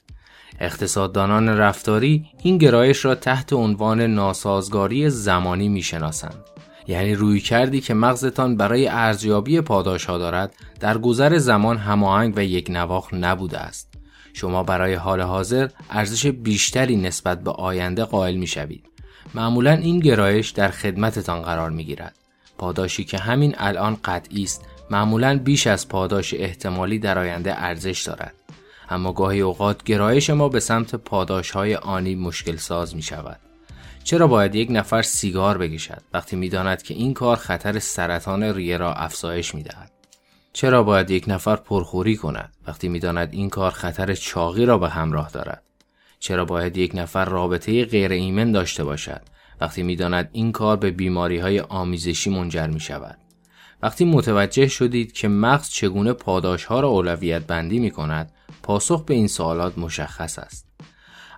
اقتصاددانان 0.60 1.48
رفتاری 1.48 2.26
این 2.42 2.58
گرایش 2.58 3.04
را 3.04 3.14
تحت 3.14 3.52
عنوان 3.52 4.00
ناسازگاری 4.00 5.10
زمانی 5.10 5.68
می‌شناسند. 5.68 6.44
یعنی 6.88 7.14
روی 7.14 7.40
کردی 7.40 7.80
که 7.80 7.94
مغزتان 7.94 8.56
برای 8.56 8.88
ارزیابی 8.88 9.60
پاداش 9.60 10.04
ها 10.04 10.18
دارد 10.18 10.54
در 10.80 10.98
گذر 10.98 11.38
زمان 11.38 11.76
هماهنگ 11.76 12.32
و 12.36 12.44
یک 12.44 12.66
نواخ 12.70 13.14
نبوده 13.14 13.58
است. 13.58 13.89
شما 14.32 14.62
برای 14.62 14.94
حال 14.94 15.20
حاضر 15.20 15.68
ارزش 15.90 16.26
بیشتری 16.26 16.96
نسبت 16.96 17.44
به 17.44 17.50
آینده 17.50 18.04
قائل 18.04 18.36
می 18.36 18.46
شوید. 18.46 18.86
معمولا 19.34 19.72
این 19.72 20.00
گرایش 20.00 20.50
در 20.50 20.70
خدمتتان 20.70 21.42
قرار 21.42 21.70
می 21.70 21.84
گیرد. 21.84 22.16
پاداشی 22.58 23.04
که 23.04 23.18
همین 23.18 23.54
الان 23.58 23.98
قطعی 24.04 24.42
است 24.42 24.64
معمولا 24.90 25.38
بیش 25.38 25.66
از 25.66 25.88
پاداش 25.88 26.34
احتمالی 26.34 26.98
در 26.98 27.18
آینده 27.18 27.62
ارزش 27.62 28.02
دارد. 28.02 28.34
اما 28.90 29.12
گاهی 29.12 29.40
اوقات 29.40 29.84
گرایش 29.84 30.30
ما 30.30 30.48
به 30.48 30.60
سمت 30.60 30.94
پاداش 30.94 31.50
های 31.50 31.74
آنی 31.74 32.14
مشکل 32.14 32.56
ساز 32.56 32.96
می 32.96 33.02
شود. 33.02 33.40
چرا 34.04 34.26
باید 34.26 34.54
یک 34.54 34.68
نفر 34.70 35.02
سیگار 35.02 35.58
بکشد 35.58 36.02
وقتی 36.12 36.36
می 36.36 36.48
داند 36.48 36.82
که 36.82 36.94
این 36.94 37.14
کار 37.14 37.36
خطر 37.36 37.78
سرطان 37.78 38.42
ریه 38.42 38.76
را 38.76 38.94
افزایش 38.94 39.54
می 39.54 39.62
دهد؟ 39.62 39.89
چرا 40.52 40.82
باید 40.82 41.10
یک 41.10 41.24
نفر 41.28 41.56
پرخوری 41.56 42.16
کند 42.16 42.52
وقتی 42.66 42.88
می‌داند 42.88 43.28
این 43.32 43.48
کار 43.48 43.70
خطر 43.70 44.14
چاقی 44.14 44.66
را 44.66 44.78
به 44.78 44.88
همراه 44.88 45.30
دارد؟ 45.30 45.62
چرا 46.18 46.44
باید 46.44 46.76
یک 46.76 46.92
نفر 46.94 47.24
رابطه 47.24 47.84
غیر 47.84 48.12
ایمن 48.12 48.52
داشته 48.52 48.84
باشد 48.84 49.22
وقتی 49.60 49.82
می‌داند 49.82 50.28
این 50.32 50.52
کار 50.52 50.76
به 50.76 50.90
بیماری 50.90 51.38
های 51.38 51.60
آمیزشی 51.60 52.30
منجر 52.30 52.66
می 52.66 52.80
شود 52.80 53.18
وقتی 53.82 54.04
متوجه 54.04 54.68
شدید 54.68 55.12
که 55.12 55.28
مغز 55.28 55.68
چگونه 55.68 56.12
پاداش 56.12 56.64
ها 56.64 56.80
را 56.80 56.88
اولویت 56.88 57.42
بندی 57.42 57.78
می 57.78 57.90
کند 57.90 58.32
پاسخ 58.62 59.04
به 59.04 59.14
این 59.14 59.28
سوالات 59.28 59.78
مشخص 59.78 60.38
است. 60.38 60.66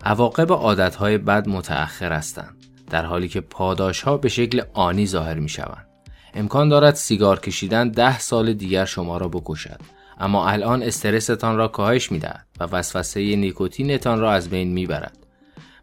عواقب 0.04 0.52
عادت 0.52 0.95
های 0.95 1.19
بد 1.19 1.49
متأخر 1.49 2.12
هستند 2.12 2.57
در 2.90 3.04
حالی 3.04 3.28
که 3.28 3.40
پاداش 3.40 4.02
ها 4.02 4.16
به 4.16 4.28
شکل 4.28 4.62
آنی 4.73 5.07
ظاهر 5.07 5.38
می 5.38 5.49
شوند 5.49 5.91
امکان 6.34 6.68
دارد 6.68 6.94
سیگار 6.94 7.40
کشیدن 7.40 7.88
ده 7.88 8.18
سال 8.18 8.52
دیگر 8.52 8.84
شما 8.84 9.16
را 9.16 9.28
بکشد. 9.28 9.80
اما 10.20 10.48
الان 10.48 10.82
استرستان 10.82 11.56
را 11.56 11.68
کاهش 11.68 12.12
می‌دهد 12.12 12.46
و 12.60 12.64
وسوسه 12.64 13.36
نیکوتینتان 13.36 14.20
را 14.20 14.32
از 14.32 14.50
بین 14.50 14.72
می‌برد. 14.72 15.18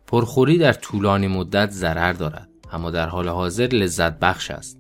پرخوری 0.08 0.58
در 0.58 0.74
طولانی 0.74 1.27
مدت 1.27 1.72
ضرر 1.72 2.13
دارد 2.13 2.50
اما 2.72 2.91
در 2.91 3.08
حال 3.08 3.27
حاضر 3.27 3.68
لذت 3.68 4.20
بخش 4.20 4.51
است. 4.51 4.79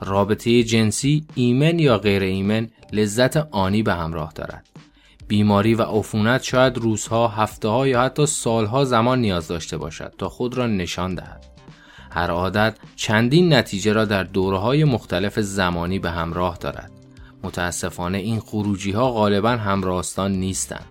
رابطه 0.00 0.62
جنسی 0.62 1.26
ایمن 1.34 1.78
یا 1.78 1.98
غیر 1.98 2.22
ایمن 2.22 2.68
لذت 2.92 3.36
آنی 3.36 3.82
به 3.82 3.94
همراه 3.94 4.32
دارد. 4.32 4.68
بیماری 5.28 5.74
و 5.74 5.82
عفونت 5.82 6.42
شاید 6.42 6.78
روزها، 6.78 7.28
هفته 7.28 7.68
ها 7.68 7.88
یا 7.88 8.02
حتی 8.02 8.26
سالها 8.26 8.84
زمان 8.84 9.20
نیاز 9.20 9.48
داشته 9.48 9.76
باشد 9.76 10.14
تا 10.18 10.28
خود 10.28 10.58
را 10.58 10.66
نشان 10.66 11.14
دهد. 11.14 11.51
هر 12.14 12.30
عادت 12.30 12.76
چندین 12.96 13.52
نتیجه 13.52 13.92
را 13.92 14.04
در 14.04 14.24
دوره 14.24 14.58
های 14.58 14.84
مختلف 14.84 15.40
زمانی 15.40 15.98
به 15.98 16.10
همراه 16.10 16.56
دارد. 16.56 16.90
متاسفانه 17.42 18.18
این 18.18 18.40
خروجی 18.40 18.90
ها 18.90 19.12
غالبا 19.12 19.50
همراستان 19.50 20.32
نیستند. 20.32 20.86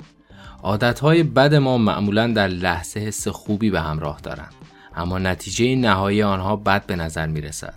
عادت 0.63 0.99
های 0.99 1.23
بد 1.23 1.55
ما 1.55 1.77
معمولا 1.77 2.27
در 2.27 2.47
لحظه 2.47 2.99
حس 2.99 3.27
خوبی 3.27 3.69
به 3.69 3.81
همراه 3.81 4.19
دارند. 4.21 4.53
اما 4.95 5.19
نتیجه 5.19 5.75
نهایی 5.75 6.23
آنها 6.23 6.55
بد 6.55 6.85
به 6.85 6.95
نظر 6.95 7.27
می 7.27 7.41
رسد. 7.41 7.75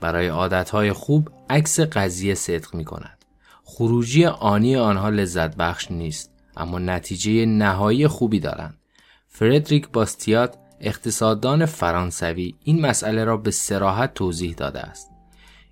برای 0.00 0.28
عادت 0.28 0.70
های 0.70 0.92
خوب 0.92 1.28
عکس 1.50 1.80
قضیه 1.80 2.34
صدق 2.34 2.74
می 2.74 2.84
کند. 2.84 3.18
خروجی 3.64 4.26
آنی 4.26 4.76
آنها 4.76 5.08
لذت 5.08 5.56
بخش 5.56 5.90
نیست 5.90 6.30
اما 6.56 6.78
نتیجه 6.78 7.46
نهایی 7.46 8.08
خوبی 8.08 8.40
دارند. 8.40 8.74
فردریک 9.28 9.88
باستیات 9.88 10.56
اقتصاددان 10.80 11.66
فرانسوی 11.66 12.54
این 12.64 12.80
مسئله 12.80 13.24
را 13.24 13.36
به 13.36 13.50
سراحت 13.50 14.14
توضیح 14.14 14.54
داده 14.54 14.80
است. 14.80 15.10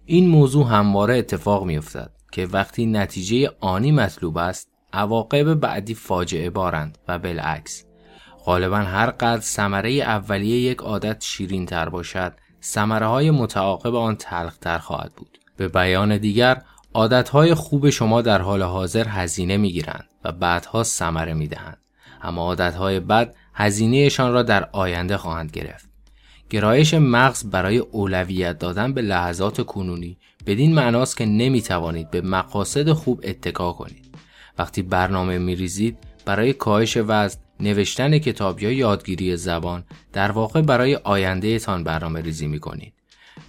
این 0.04 0.28
موضوع 0.28 0.66
همواره 0.66 1.18
اتفاق 1.18 1.64
می 1.64 1.78
افتد 1.78 2.10
که 2.32 2.46
وقتی 2.46 2.86
نتیجه 2.86 3.50
آنی 3.60 3.92
مطلوب 3.92 4.38
است 4.38 4.68
عواقب 4.92 5.54
بعدی 5.54 5.94
فاجعه 5.94 6.50
بارند 6.50 6.98
و 7.08 7.18
بالعکس. 7.18 7.84
غالبا 8.44 8.78
هر 8.78 9.10
قدر 9.10 9.40
ثمره 9.40 9.90
اولیه 9.90 10.60
یک 10.60 10.78
عادت 10.78 11.24
شیرین 11.24 11.66
تر 11.66 11.88
باشد 11.88 12.32
ثمره 12.62 13.06
های 13.06 13.30
متعاقب 13.30 13.94
آن 13.94 14.16
تلختر 14.16 14.78
خواهد 14.78 15.12
بود. 15.16 15.38
به 15.56 15.68
بیان 15.68 16.18
دیگر 16.18 16.62
عادت 16.94 17.28
های 17.28 17.54
خوب 17.54 17.90
شما 17.90 18.22
در 18.22 18.42
حال 18.42 18.62
حاضر 18.62 19.08
هزینه 19.08 19.56
می 19.56 19.72
گیرند 19.72 20.08
و 20.24 20.32
بعدها 20.32 20.82
ثمره 20.82 21.34
می 21.34 21.48
دهند 21.48 21.78
اما 22.22 22.42
عادت 22.42 22.74
های 22.74 23.00
بد 23.00 23.34
هزینهشان 23.58 24.32
را 24.32 24.42
در 24.42 24.68
آینده 24.72 25.16
خواهند 25.16 25.50
گرفت. 25.50 25.88
گرایش 26.50 26.94
مغز 26.94 27.44
برای 27.44 27.78
اولویت 27.78 28.58
دادن 28.58 28.92
به 28.92 29.02
لحظات 29.02 29.66
کنونی 29.66 30.16
بدین 30.46 30.74
معناست 30.74 31.16
که 31.16 31.26
نمی 31.26 31.62
توانید 31.62 32.10
به 32.10 32.20
مقاصد 32.20 32.92
خوب 32.92 33.20
اتکا 33.24 33.72
کنید. 33.72 34.04
وقتی 34.58 34.82
برنامه 34.82 35.38
می 35.38 35.56
ریزید 35.56 35.98
برای 36.24 36.52
کاهش 36.52 36.96
وزن، 36.96 37.38
نوشتن 37.60 38.18
کتاب 38.18 38.62
یا 38.62 38.72
یادگیری 38.72 39.36
زبان 39.36 39.84
در 40.12 40.30
واقع 40.30 40.60
برای 40.60 40.94
آینده 40.94 41.58
تان 41.58 41.84
برنامه 41.84 42.20
ریزی 42.20 42.46
می 42.46 42.58
کنید. 42.58 42.92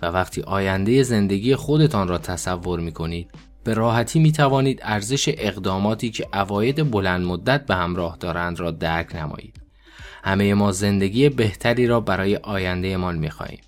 و 0.02 0.06
وقتی 0.06 0.42
آینده 0.42 1.04
زندگی 1.04 1.56
خودتان 1.56 2.08
را 2.08 2.18
تصور 2.18 2.80
می 2.80 2.92
کنید 2.92 3.32
به 3.64 3.74
راحتی 3.74 4.20
می 4.20 4.32
توانید 4.32 4.80
ارزش 4.84 5.30
اقداماتی 5.38 6.10
که 6.10 6.28
اواید 6.34 6.92
بلند 6.92 7.26
مدت 7.26 7.66
به 7.66 7.76
همراه 7.76 8.18
دارند 8.20 8.60
را 8.60 8.72
درک 8.72 9.16
نمایید. 9.16 9.67
همه 10.24 10.54
ما 10.54 10.72
زندگی 10.72 11.30
بهتری 11.30 11.88
را 11.88 12.00
برای 12.00 12.36
آینده 12.36 12.98
می 12.98 13.30
خواهیم. 13.30 13.60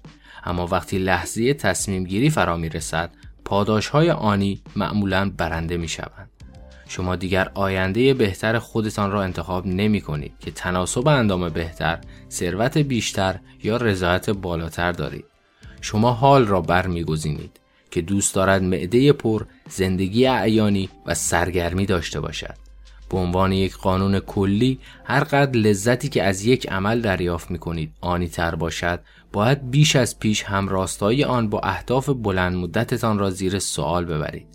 اما 0.44 0.68
وقتی 0.68 0.98
لحظه 0.98 1.54
تصمیم 1.54 2.04
گیری 2.04 2.30
فرا 2.30 2.58
می 2.58 2.70
رسد 2.70 3.12
پاداش 3.46 3.88
های 3.88 4.12
آنی 4.12 4.62
معمولا 4.76 5.32
برنده 5.38 5.78
می 5.78 5.88
شوند. 5.88 6.30
شما 6.88 7.16
دیگر 7.16 7.52
آینده 7.54 8.14
بهتر 8.14 8.60
خودتان 8.60 9.12
را 9.12 9.24
انتخاب 9.24 9.68
نمی 9.68 10.02
کنید 10.02 10.34
که 10.40 10.52
تناسب 10.52 11.08
اندام 11.08 11.50
بهتر، 11.50 12.00
ثروت 12.32 12.78
بیشتر 12.78 13.40
یا 13.64 13.78
رضایت 13.78 14.30
بالاتر 14.30 14.92
دارید. 14.92 15.26
شما 15.82 16.12
حال 16.12 16.48
را 16.48 16.62
برمیگزینید 16.62 17.60
که 17.92 18.02
دوست 18.02 18.36
دارد 18.36 18.64
معده 18.64 19.14
پر، 19.14 19.46
زندگی 19.70 20.28
اعیانی 20.28 20.90
و 21.06 21.14
سرگرمی 21.14 21.86
داشته 21.86 22.20
باشد. 22.20 22.69
به 23.10 23.18
عنوان 23.18 23.52
یک 23.52 23.76
قانون 23.76 24.20
کلی 24.20 24.80
هر 25.04 25.24
قدر 25.24 25.60
لذتی 25.60 26.10
که 26.10 26.24
از 26.24 26.46
یک 26.46 26.70
عمل 26.70 27.02
دریافت 27.02 27.52
می 27.52 27.60
کنید 27.60 27.94
آنی 28.02 28.28
تر 28.28 28.56
باشد 28.56 29.00
باید 29.34 29.72
بیش 29.72 29.96
از 29.96 30.20
پیش 30.20 30.44
همراستایی 30.44 31.24
آن 31.24 31.50
با 31.50 31.60
اهداف 31.60 32.10
بلند 32.10 32.56
مدتتان 32.56 33.20
را 33.20 33.30
زیر 33.30 33.60
سوال 33.60 34.06
ببرید. 34.06 34.48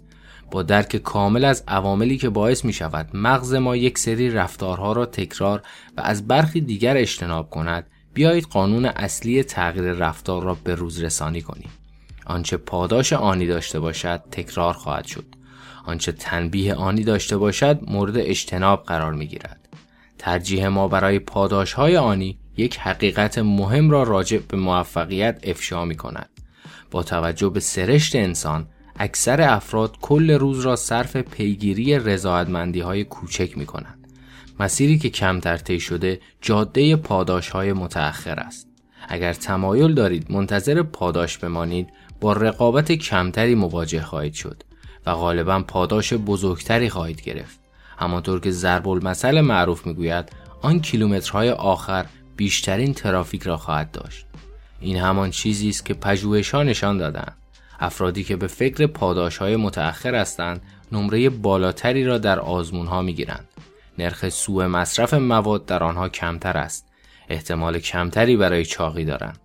با 0.50 0.62
درک 0.62 0.96
کامل 0.96 1.44
از 1.44 1.64
عواملی 1.68 2.18
که 2.18 2.28
باعث 2.28 2.64
می 2.64 2.72
شود 2.72 3.08
مغز 3.14 3.54
ما 3.54 3.76
یک 3.76 3.98
سری 3.98 4.30
رفتارها 4.30 4.92
را 4.92 5.06
تکرار 5.06 5.62
و 5.96 6.00
از 6.00 6.28
برخی 6.28 6.60
دیگر 6.60 6.96
اجتناب 6.96 7.50
کند 7.50 7.86
بیایید 8.14 8.44
قانون 8.44 8.84
اصلی 8.84 9.42
تغییر 9.42 9.92
رفتار 9.92 10.42
را 10.42 10.56
به 10.64 10.74
روز 10.74 11.02
رسانی 11.02 11.42
کنیم. 11.42 11.70
آنچه 12.26 12.56
پاداش 12.56 13.12
آنی 13.12 13.46
داشته 13.46 13.80
باشد 13.80 14.22
تکرار 14.30 14.72
خواهد 14.72 15.04
شد. 15.04 15.33
آنچه 15.86 16.12
تنبیه 16.12 16.74
آنی 16.74 17.04
داشته 17.04 17.36
باشد 17.36 17.80
مورد 17.86 18.18
اجتناب 18.18 18.84
قرار 18.86 19.12
می 19.12 19.26
گیرد. 19.26 19.68
ترجیح 20.18 20.66
ما 20.66 20.88
برای 20.88 21.18
پاداش 21.18 21.72
های 21.72 21.96
آنی 21.96 22.38
یک 22.56 22.78
حقیقت 22.78 23.38
مهم 23.38 23.90
را 23.90 24.02
راجع 24.02 24.38
به 24.48 24.56
موفقیت 24.56 25.40
افشا 25.42 25.84
می 25.84 25.96
کند. 25.96 26.28
با 26.90 27.02
توجه 27.02 27.48
به 27.48 27.60
سرشت 27.60 28.16
انسان 28.16 28.66
اکثر 28.96 29.40
افراد 29.40 29.98
کل 30.00 30.30
روز 30.30 30.60
را 30.60 30.76
صرف 30.76 31.16
پیگیری 31.16 31.98
رضایتمندی 31.98 32.80
های 32.80 33.04
کوچک 33.04 33.58
می 33.58 33.66
کنند. 33.66 34.08
مسیری 34.60 34.98
که 34.98 35.10
کمتر 35.10 35.56
طی 35.56 35.80
شده 35.80 36.20
جاده 36.40 36.96
پاداش 36.96 37.48
های 37.48 37.72
متأخر 37.72 38.40
است. 38.40 38.68
اگر 39.08 39.32
تمایل 39.32 39.94
دارید 39.94 40.32
منتظر 40.32 40.82
پاداش 40.82 41.38
بمانید 41.38 41.88
با 42.20 42.32
رقابت 42.32 42.92
کمتری 42.92 43.54
مواجه 43.54 44.02
خواهید 44.02 44.34
شد 44.34 44.62
و 45.06 45.14
غالبا 45.14 45.64
پاداش 45.68 46.12
بزرگتری 46.12 46.90
خواهید 46.90 47.22
گرفت. 47.22 47.60
همانطور 47.98 48.40
که 48.40 48.50
ضرب 48.50 48.88
المثل 48.88 49.40
معروف 49.40 49.86
می‌گوید 49.86 50.32
آن 50.62 50.80
کیلومترهای 50.80 51.50
آخر 51.50 52.06
بیشترین 52.36 52.94
ترافیک 52.94 53.42
را 53.42 53.56
خواهد 53.56 53.90
داشت. 53.90 54.26
این 54.80 54.96
همان 54.96 55.30
چیزی 55.30 55.68
است 55.68 55.86
که 55.86 55.94
پژوهش‌ها 55.94 56.62
نشان 56.62 56.98
دادند. 56.98 57.36
افرادی 57.80 58.24
که 58.24 58.36
به 58.36 58.46
فکر 58.46 58.86
پاداش 58.86 59.36
های 59.36 59.56
متأخر 59.56 60.14
هستند 60.14 60.62
نمره 60.92 61.30
بالاتری 61.30 62.04
را 62.04 62.18
در 62.18 62.40
آزمون 62.40 62.86
ها 62.86 63.02
می. 63.02 63.26
نرخ 63.98 64.28
سوء 64.28 64.68
مصرف 64.68 65.14
مواد 65.14 65.66
در 65.66 65.82
آنها 65.84 66.08
کمتر 66.08 66.56
است. 66.56 66.88
احتمال 67.28 67.78
کمتری 67.78 68.36
برای 68.36 68.64
چاقی 68.64 69.04
دارند. 69.04 69.38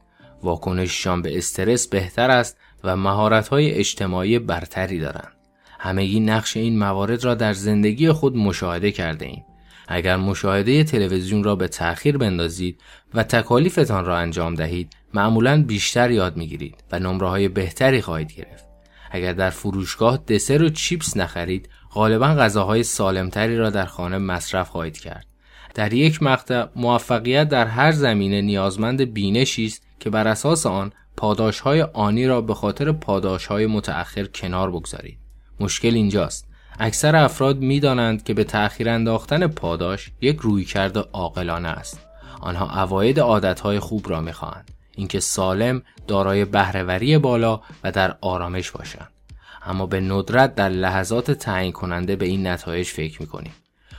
واکنششان 0.43 1.21
به 1.21 1.37
استرس 1.37 1.87
بهتر 1.87 2.31
است 2.31 2.57
و 2.83 2.95
مهارت 2.95 3.47
های 3.47 3.71
اجتماعی 3.71 4.39
برتری 4.39 4.99
دارند. 4.99 5.38
همگی 5.79 6.19
نقش 6.19 6.57
این 6.57 6.79
موارد 6.79 7.23
را 7.23 7.35
در 7.35 7.53
زندگی 7.53 8.11
خود 8.11 8.37
مشاهده 8.37 8.91
کرده 8.91 9.25
ایم. 9.25 9.45
اگر 9.87 10.17
مشاهده 10.17 10.83
تلویزیون 10.83 11.43
را 11.43 11.55
به 11.55 11.67
تأخیر 11.67 12.17
بندازید 12.17 12.81
و 13.13 13.23
تکالیفتان 13.23 14.05
را 14.05 14.17
انجام 14.17 14.55
دهید 14.55 14.93
معمولا 15.13 15.63
بیشتر 15.63 16.11
یاد 16.11 16.37
می‌گیرید 16.37 16.83
و 16.91 16.99
نمره 16.99 17.27
های 17.27 17.47
بهتری 17.47 18.01
خواهید 18.01 18.33
گرفت. 18.33 18.65
اگر 19.11 19.33
در 19.33 19.49
فروشگاه 19.49 20.17
دسر 20.17 20.63
و 20.63 20.69
چیپس 20.69 21.17
نخرید 21.17 21.69
غالبا 21.93 22.27
غذاهای 22.27 22.83
سالمتری 22.83 23.57
را 23.57 23.69
در 23.69 23.85
خانه 23.85 24.17
مصرف 24.17 24.69
خواهید 24.69 24.97
کرد. 24.97 25.25
در 25.73 25.93
یک 25.93 26.23
مقطع 26.23 26.65
موفقیت 26.75 27.49
در 27.49 27.67
هر 27.67 27.91
زمینه 27.91 28.41
نیازمند 28.41 29.01
بینشی 29.01 29.65
است 29.65 29.87
که 29.99 30.09
بر 30.09 30.27
اساس 30.27 30.65
آن 30.65 30.91
پاداش 31.17 31.59
های 31.59 31.81
آنی 31.81 32.27
را 32.27 32.41
به 32.41 32.53
خاطر 32.53 32.91
پاداش 32.91 33.45
های 33.45 33.65
متأخر 33.65 34.25
کنار 34.25 34.71
بگذارید. 34.71 35.28
مشکل 35.59 35.95
اینجاست. 35.95 36.47
اکثر 36.79 37.15
افراد 37.15 37.57
می‌دانند 37.57 38.23
که 38.23 38.33
به 38.33 38.43
تأخیر 38.43 38.89
انداختن 38.89 39.47
پاداش 39.47 40.11
یک 40.21 40.37
رویکرد 40.39 40.97
عاقلانه 40.97 41.67
است. 41.67 41.99
آنها 42.41 42.81
اواید 42.81 43.19
عادتهای 43.19 43.79
خوب 43.79 44.09
را 44.09 44.21
می‌خواهند. 44.21 44.71
اینکه 44.95 45.19
سالم، 45.19 45.81
دارای 46.07 46.45
بهرهوری 46.45 47.17
بالا 47.17 47.61
و 47.83 47.91
در 47.91 48.15
آرامش 48.21 48.71
باشند. 48.71 49.09
اما 49.65 49.85
به 49.85 49.99
ندرت 49.99 50.55
در 50.55 50.69
لحظات 50.69 51.31
تعیین 51.31 51.71
کننده 51.71 52.15
به 52.15 52.25
این 52.25 52.47
نتایج 52.47 52.87
فکر 52.87 53.21
می‌کنیم. 53.21 53.53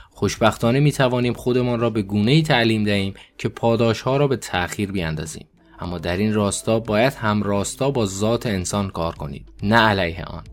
خوشبختانه 0.09 0.79
می 0.79 0.91
توانیم 0.91 1.33
خودمان 1.33 1.79
را 1.79 1.89
به 1.89 2.01
گونه 2.01 2.31
ای 2.31 2.41
تعلیم 2.41 2.83
دهیم 2.83 3.13
که 3.37 3.49
پاداش 3.49 4.01
ها 4.01 4.17
را 4.17 4.27
به 4.27 4.37
تأخیر 4.37 4.91
بیاندازیم. 4.91 5.47
اما 5.79 5.97
در 5.97 6.17
این 6.17 6.33
راستا 6.33 6.79
باید 6.79 7.13
هم 7.13 7.43
راستا 7.43 7.91
با 7.91 8.05
ذات 8.05 8.45
انسان 8.45 8.89
کار 8.89 9.15
کنید 9.15 9.49
نه 9.63 9.75
علیه 9.75 10.23
آن 10.23 10.43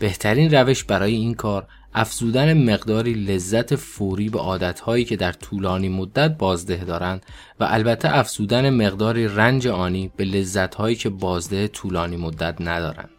بهترین 0.00 0.54
روش 0.54 0.84
برای 0.84 1.14
این 1.14 1.34
کار 1.34 1.66
افزودن 1.94 2.72
مقداری 2.72 3.14
لذت 3.14 3.76
فوری 3.76 4.28
به 4.28 4.38
عادتهایی 4.38 5.04
که 5.04 5.16
در 5.16 5.32
طولانی 5.32 5.88
مدت 5.88 6.38
بازده 6.38 6.84
دارند 6.84 7.26
و 7.60 7.66
البته 7.70 8.16
افزودن 8.18 8.70
مقداری 8.70 9.28
رنج 9.28 9.68
آنی 9.68 10.10
به 10.16 10.24
لذتهایی 10.24 10.96
که 10.96 11.08
بازده 11.08 11.68
طولانی 11.68 12.16
مدت 12.16 12.60
ندارند. 12.60 13.10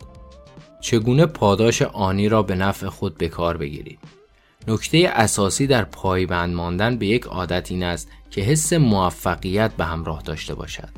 چگونه 0.81 1.25
پاداش 1.25 1.81
آنی 1.81 2.29
را 2.29 2.43
به 2.43 2.55
نفع 2.55 2.87
خود 2.87 3.17
به 3.17 3.29
کار 3.29 3.57
بگیرید؟ 3.57 3.99
نکته 4.67 5.11
اساسی 5.13 5.67
در 5.67 5.83
پایبند 5.83 6.55
ماندن 6.55 6.97
به 6.97 7.05
یک 7.05 7.23
عادت 7.23 7.71
این 7.71 7.83
است 7.83 8.09
که 8.31 8.41
حس 8.41 8.73
موفقیت 8.73 9.71
به 9.71 9.85
همراه 9.85 10.21
داشته 10.21 10.55
باشد. 10.55 10.89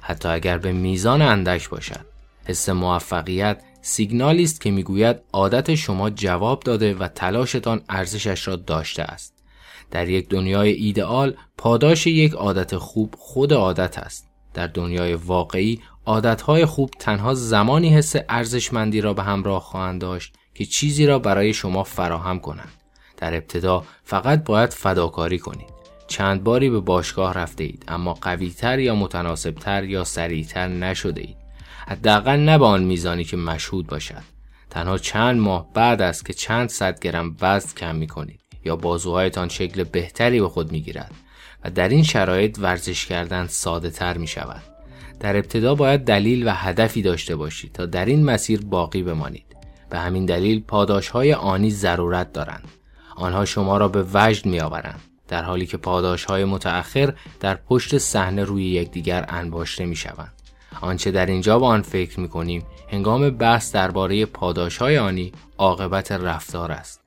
حتی 0.00 0.28
اگر 0.28 0.58
به 0.58 0.72
میزان 0.72 1.22
اندک 1.22 1.68
باشد. 1.68 2.06
حس 2.44 2.68
موفقیت 2.68 3.60
سیگنالی 3.82 4.42
است 4.42 4.60
که 4.60 4.70
می‌گوید 4.70 5.16
عادت 5.32 5.74
شما 5.74 6.10
جواب 6.10 6.60
داده 6.60 6.94
و 6.94 7.08
تلاشتان 7.08 7.82
ارزشش 7.88 8.48
را 8.48 8.56
داشته 8.56 9.02
است. 9.02 9.34
در 9.90 10.08
یک 10.08 10.28
دنیای 10.28 10.72
ایدئال 10.72 11.36
پاداش 11.58 12.06
یک 12.06 12.32
عادت 12.32 12.76
خوب 12.76 13.14
خود 13.18 13.52
عادت 13.52 13.98
است. 13.98 14.28
در 14.54 14.66
دنیای 14.66 15.14
واقعی 15.14 15.80
عادتهای 16.06 16.66
خوب 16.66 16.90
تنها 16.98 17.34
زمانی 17.34 17.88
حس 17.88 18.14
ارزشمندی 18.28 19.00
را 19.00 19.14
به 19.14 19.22
همراه 19.22 19.60
خواهند 19.60 20.00
داشت 20.00 20.34
که 20.54 20.64
چیزی 20.64 21.06
را 21.06 21.18
برای 21.18 21.52
شما 21.52 21.82
فراهم 21.82 22.38
کنند. 22.40 22.72
در 23.16 23.34
ابتدا 23.34 23.84
فقط 24.04 24.44
باید 24.44 24.72
فداکاری 24.72 25.38
کنید. 25.38 25.72
چند 26.06 26.44
باری 26.44 26.70
به 26.70 26.80
باشگاه 26.80 27.34
رفته 27.34 27.64
اید 27.64 27.84
اما 27.88 28.14
قویتر 28.14 28.78
یا 28.78 28.94
متناسبتر 28.94 29.84
یا 29.84 30.04
سریعتر 30.04 30.68
نشده 30.68 31.20
اید. 31.20 31.41
حداقل 31.88 32.36
نه 32.36 32.58
به 32.58 32.64
آن 32.64 32.82
میزانی 32.82 33.24
که 33.24 33.36
مشهود 33.36 33.86
باشد 33.86 34.22
تنها 34.70 34.98
چند 34.98 35.40
ماه 35.40 35.72
بعد 35.74 36.02
است 36.02 36.26
که 36.26 36.32
چند 36.32 36.68
صد 36.68 37.00
گرم 37.00 37.36
وزن 37.40 37.74
کم 37.76 37.96
می 37.96 38.06
کنید 38.06 38.40
یا 38.64 38.76
بازوهایتان 38.76 39.48
شکل 39.48 39.84
بهتری 39.84 40.40
به 40.40 40.48
خود 40.48 40.72
می 40.72 40.80
گیرد 40.80 41.12
و 41.64 41.70
در 41.70 41.88
این 41.88 42.02
شرایط 42.02 42.58
ورزش 42.58 43.06
کردن 43.06 43.46
ساده 43.46 43.90
تر 43.90 44.18
می 44.18 44.26
شود. 44.26 44.62
در 45.20 45.36
ابتدا 45.36 45.74
باید 45.74 46.04
دلیل 46.04 46.46
و 46.46 46.50
هدفی 46.50 47.02
داشته 47.02 47.36
باشید 47.36 47.72
تا 47.72 47.86
در 47.86 48.04
این 48.04 48.24
مسیر 48.24 48.60
باقی 48.60 49.02
بمانید. 49.02 49.56
به 49.90 49.98
همین 49.98 50.26
دلیل 50.26 50.60
پاداش 50.60 51.08
های 51.08 51.34
آنی 51.34 51.70
ضرورت 51.70 52.32
دارند. 52.32 52.68
آنها 53.16 53.44
شما 53.44 53.76
را 53.76 53.88
به 53.88 54.06
وجد 54.14 54.46
می 54.46 54.60
آورند. 54.60 55.00
در 55.28 55.42
حالی 55.42 55.66
که 55.66 55.76
پاداش 55.76 56.24
های 56.24 56.44
متأخر 56.44 57.14
در 57.40 57.54
پشت 57.54 57.98
صحنه 57.98 58.44
روی 58.44 58.64
یکدیگر 58.64 59.24
انباشته 59.28 59.86
می 59.86 59.96
شوند. 59.96 60.41
آنچه 60.82 61.10
در 61.10 61.26
اینجا 61.26 61.58
با 61.58 61.66
آن 61.66 61.82
فکر 61.82 62.20
می 62.20 62.28
کنیم 62.28 62.66
هنگام 62.88 63.30
بحث 63.30 63.74
درباره 63.74 64.26
پاداش 64.26 64.76
های 64.76 64.98
آنی 64.98 65.32
عاقبت 65.58 66.12
رفتار 66.12 66.72
است. 66.72 67.00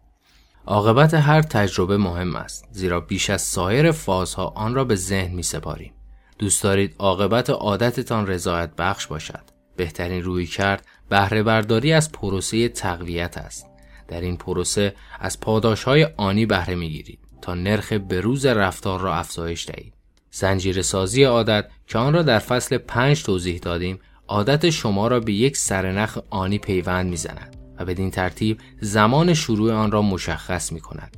عاقبت 0.66 1.14
هر 1.14 1.42
تجربه 1.42 1.98
مهم 1.98 2.36
است 2.36 2.68
زیرا 2.72 3.00
بیش 3.00 3.30
از 3.30 3.42
سایر 3.42 3.92
فازها 3.92 4.54
آن 4.56 4.76
را 4.76 4.84
به 4.84 4.96
ذهن 4.96 5.36
می 5.36 5.44
سپاریم. 5.44 5.94
دوست 6.40 6.64
دارید 6.64 6.96
عاقبت 7.00 7.50
عادتتان 7.50 8.28
رضایت 8.28 8.76
بخش 8.78 9.08
باشد. 9.08 9.44
بهترین 9.76 10.24
روی 10.24 10.46
کرد 10.46 10.86
بهره 11.10 11.44
برداری 11.44 11.94
از 11.94 12.12
پروسه 12.12 12.70
تقویت 12.70 13.38
است. 13.38 13.66
در 14.08 14.22
این 14.22 14.38
پروسه 14.38 14.96
از 15.20 15.40
پاداش 15.40 15.84
های 15.84 16.08
آنی 16.18 16.46
بهره 16.46 16.76
می 16.76 16.90
گیرید 16.90 17.20
تا 17.42 17.54
نرخ 17.54 17.94
بروز 17.94 18.46
رفتار 18.46 19.00
را 19.00 19.16
افزایش 19.16 19.70
دهید. 19.70 19.95
زنجیره 20.38 20.82
سازی 20.82 21.24
عادت 21.24 21.66
که 21.88 21.98
آن 21.98 22.14
را 22.14 22.22
در 22.22 22.40
فصل 22.40 22.78
پنج 22.78 23.24
توضیح 23.24 23.60
دادیم 23.60 24.00
عادت 24.28 24.70
شما 24.70 25.08
را 25.08 25.20
به 25.20 25.34
یک 25.34 25.58
سرنخ 25.58 26.18
آنی 26.30 26.58
پیوند 26.58 27.10
می‌زند 27.10 27.56
و 27.80 27.86
بدین 27.86 28.12
ترتیب 28.12 28.60
زمان 28.82 29.34
شروع 29.34 29.74
آن 29.74 29.92
را 29.92 30.02
مشخص 30.02 30.72
می 30.72 30.80
کند. 30.80 31.18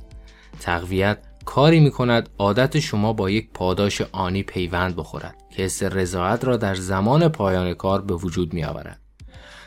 تقویت 0.60 1.18
کاری 1.44 1.80
می 1.80 1.90
کند 1.90 2.28
عادت 2.38 2.78
شما 2.78 3.12
با 3.12 3.30
یک 3.30 3.48
پاداش 3.54 4.02
آنی 4.12 4.42
پیوند 4.42 4.96
بخورد 4.96 5.36
که 5.56 5.62
حس 5.62 5.82
رضایت 5.82 6.44
را 6.44 6.56
در 6.56 6.74
زمان 6.74 7.28
پایان 7.28 7.74
کار 7.74 8.02
به 8.02 8.14
وجود 8.14 8.52
می 8.52 8.64
آورد. 8.64 9.00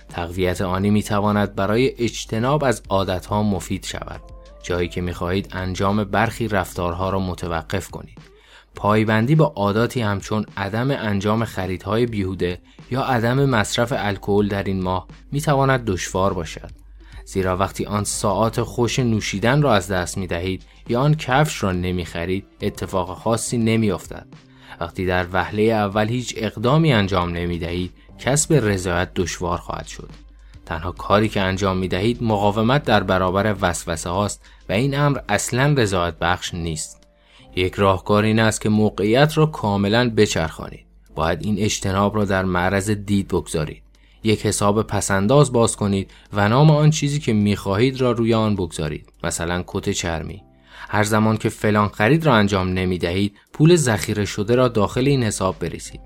تقویت 0.09 0.61
آنی 0.61 0.89
می 0.89 1.03
تواند 1.03 1.55
برای 1.55 1.93
اجتناب 1.97 2.63
از 2.63 2.81
عادتها 2.89 3.43
مفید 3.43 3.85
شود 3.85 4.21
جایی 4.63 4.87
که 4.87 5.01
می 5.01 5.13
خواهید 5.13 5.49
انجام 5.51 6.03
برخی 6.03 6.47
رفتارها 6.47 7.09
را 7.09 7.19
متوقف 7.19 7.89
کنید 7.89 8.30
پایبندی 8.75 9.35
با 9.35 9.53
عاداتی 9.55 10.01
همچون 10.01 10.45
عدم 10.57 10.91
انجام 10.91 11.45
خریدهای 11.45 12.05
بیهوده 12.05 12.59
یا 12.91 13.01
عدم 13.01 13.45
مصرف 13.45 13.93
الکل 13.97 14.47
در 14.47 14.63
این 14.63 14.83
ماه 14.83 15.07
می 15.31 15.41
تواند 15.41 15.85
دشوار 15.85 16.33
باشد 16.33 16.71
زیرا 17.25 17.57
وقتی 17.57 17.85
آن 17.85 18.03
ساعات 18.03 18.61
خوش 18.61 18.99
نوشیدن 18.99 19.61
را 19.61 19.73
از 19.73 19.87
دست 19.87 20.17
می 20.17 20.27
دهید 20.27 20.63
یا 20.87 21.01
آن 21.01 21.15
کفش 21.15 21.63
را 21.63 21.71
نمی 21.71 22.05
خرید 22.05 22.45
اتفاق 22.61 23.17
خاصی 23.17 23.57
نمی 23.57 23.91
افتد. 23.91 24.27
وقتی 24.79 25.05
در 25.05 25.25
وهله 25.33 25.63
اول 25.63 26.09
هیچ 26.09 26.33
اقدامی 26.37 26.93
انجام 26.93 27.29
نمی 27.29 27.59
دهید 27.59 27.93
کسب 28.19 28.53
رضایت 28.53 29.13
دشوار 29.15 29.57
خواهد 29.57 29.87
شد. 29.87 30.09
تنها 30.65 30.91
کاری 30.91 31.29
که 31.29 31.41
انجام 31.41 31.77
می 31.77 31.87
دهید 31.87 32.23
مقاومت 32.23 32.83
در 32.83 33.03
برابر 33.03 33.55
وسوسه 33.61 34.09
هاست 34.09 34.45
و 34.69 34.73
این 34.73 34.99
امر 34.99 35.19
اصلا 35.29 35.73
رضایت 35.77 36.19
بخش 36.19 36.53
نیست. 36.53 37.00
یک 37.55 37.73
راهکار 37.73 38.23
این 38.23 38.39
است 38.39 38.61
که 38.61 38.69
موقعیت 38.69 39.37
را 39.37 39.45
کاملا 39.45 40.09
بچرخانید. 40.09 40.85
باید 41.15 41.45
این 41.45 41.59
اجتناب 41.59 42.15
را 42.15 42.25
در 42.25 42.45
معرض 42.45 42.89
دید 42.89 43.27
بگذارید. 43.27 43.83
یک 44.23 44.45
حساب 44.45 44.81
پسنداز 44.87 45.51
باز 45.51 45.75
کنید 45.75 46.11
و 46.33 46.49
نام 46.49 46.71
آن 46.71 46.89
چیزی 46.89 47.19
که 47.19 47.33
می 47.33 47.55
خواهید 47.55 48.01
را 48.01 48.11
روی 48.11 48.33
آن 48.33 48.55
بگذارید. 48.55 49.13
مثلا 49.23 49.63
کت 49.67 49.89
چرمی. 49.89 50.43
هر 50.89 51.03
زمان 51.03 51.37
که 51.37 51.49
فلان 51.49 51.87
خرید 51.87 52.25
را 52.25 52.33
انجام 52.33 52.69
نمی 52.69 52.97
دهید 52.97 53.37
پول 53.53 53.75
ذخیره 53.75 54.25
شده 54.25 54.55
را 54.55 54.67
داخل 54.67 55.07
این 55.07 55.23
حساب 55.23 55.59
بریزید. 55.59 56.01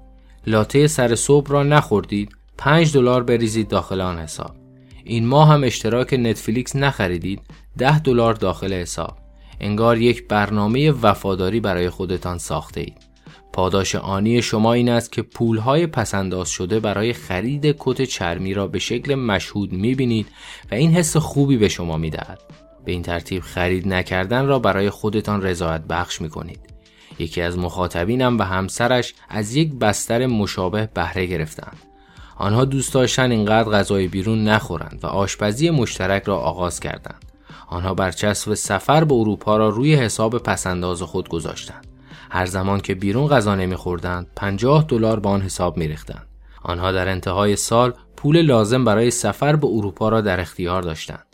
لاته 0.47 0.88
سر 0.88 1.15
صبح 1.15 1.51
را 1.51 1.63
نخوردید 1.63 2.36
5 2.58 2.93
دلار 2.93 3.23
بریزید 3.23 3.67
داخل 3.67 4.01
آن 4.01 4.19
حساب 4.19 4.55
این 5.03 5.27
ماه 5.27 5.49
هم 5.49 5.63
اشتراک 5.63 6.13
نتفلیکس 6.13 6.75
نخریدید 6.75 7.41
10 7.77 7.99
دلار 7.99 8.34
داخل 8.34 8.73
حساب 8.73 9.17
انگار 9.59 9.97
یک 9.97 10.27
برنامه 10.27 10.91
وفاداری 10.91 11.59
برای 11.59 11.89
خودتان 11.89 12.37
ساخته 12.37 12.81
اید 12.81 13.15
پاداش 13.53 13.95
آنی 13.95 14.41
شما 14.41 14.73
این 14.73 14.89
است 14.89 15.11
که 15.11 15.21
پولهای 15.21 15.87
پسنداز 15.87 16.49
شده 16.49 16.79
برای 16.79 17.13
خرید 17.13 17.75
کت 17.79 18.01
چرمی 18.01 18.53
را 18.53 18.67
به 18.67 18.79
شکل 18.79 19.15
مشهود 19.15 19.73
می‌بینید 19.73 20.27
و 20.71 20.75
این 20.75 20.91
حس 20.91 21.17
خوبی 21.17 21.57
به 21.57 21.69
شما 21.69 21.97
می‌دهد. 21.97 22.39
به 22.85 22.91
این 22.91 23.01
ترتیب 23.01 23.41
خرید 23.41 23.87
نکردن 23.87 24.45
را 24.45 24.59
برای 24.59 24.89
خودتان 24.89 25.41
رضایت 25.41 25.81
بخش 25.81 26.21
می‌کنید. 26.21 26.59
یکی 27.19 27.41
از 27.41 27.57
مخاطبینم 27.57 28.39
و 28.39 28.43
همسرش 28.43 29.13
از 29.29 29.55
یک 29.55 29.73
بستر 29.73 30.25
مشابه 30.25 30.89
بهره 30.93 31.25
گرفتند. 31.25 31.77
آنها 32.37 32.65
دوست 32.65 32.93
داشتن 32.93 33.31
اینقدر 33.31 33.69
غذای 33.69 34.07
بیرون 34.07 34.43
نخورند 34.43 34.99
و 35.03 35.07
آشپزی 35.07 35.69
مشترک 35.69 36.23
را 36.23 36.37
آغاز 36.37 36.79
کردند. 36.79 37.24
آنها 37.67 37.93
برچسب 37.93 38.54
سفر 38.54 39.04
به 39.04 39.15
اروپا 39.15 39.58
را 39.58 39.69
روی 39.69 39.95
حساب 39.95 40.38
پسنداز 40.38 41.01
خود 41.01 41.30
گذاشتند. 41.30 41.88
هر 42.32 42.45
زمان 42.45 42.80
که 42.80 42.95
بیرون 42.95 43.28
غذا 43.28 43.56
نمیخوردند 43.56 44.28
50 44.36 44.86
دلار 44.88 45.19
به 45.19 45.30
آن 45.30 45.41
حساب 45.41 45.78
میریختند. 45.78 46.28
آنها 46.63 46.91
در 46.91 47.10
انتهای 47.10 47.56
سال 47.56 47.93
پول 48.17 48.41
لازم 48.41 48.86
برای 48.86 49.12
سفر 49.12 49.56
به 49.56 49.67
اروپا 49.67 50.10
را 50.10 50.21
در 50.21 50.39
اختیار 50.39 50.82
داشتند. 50.82 51.25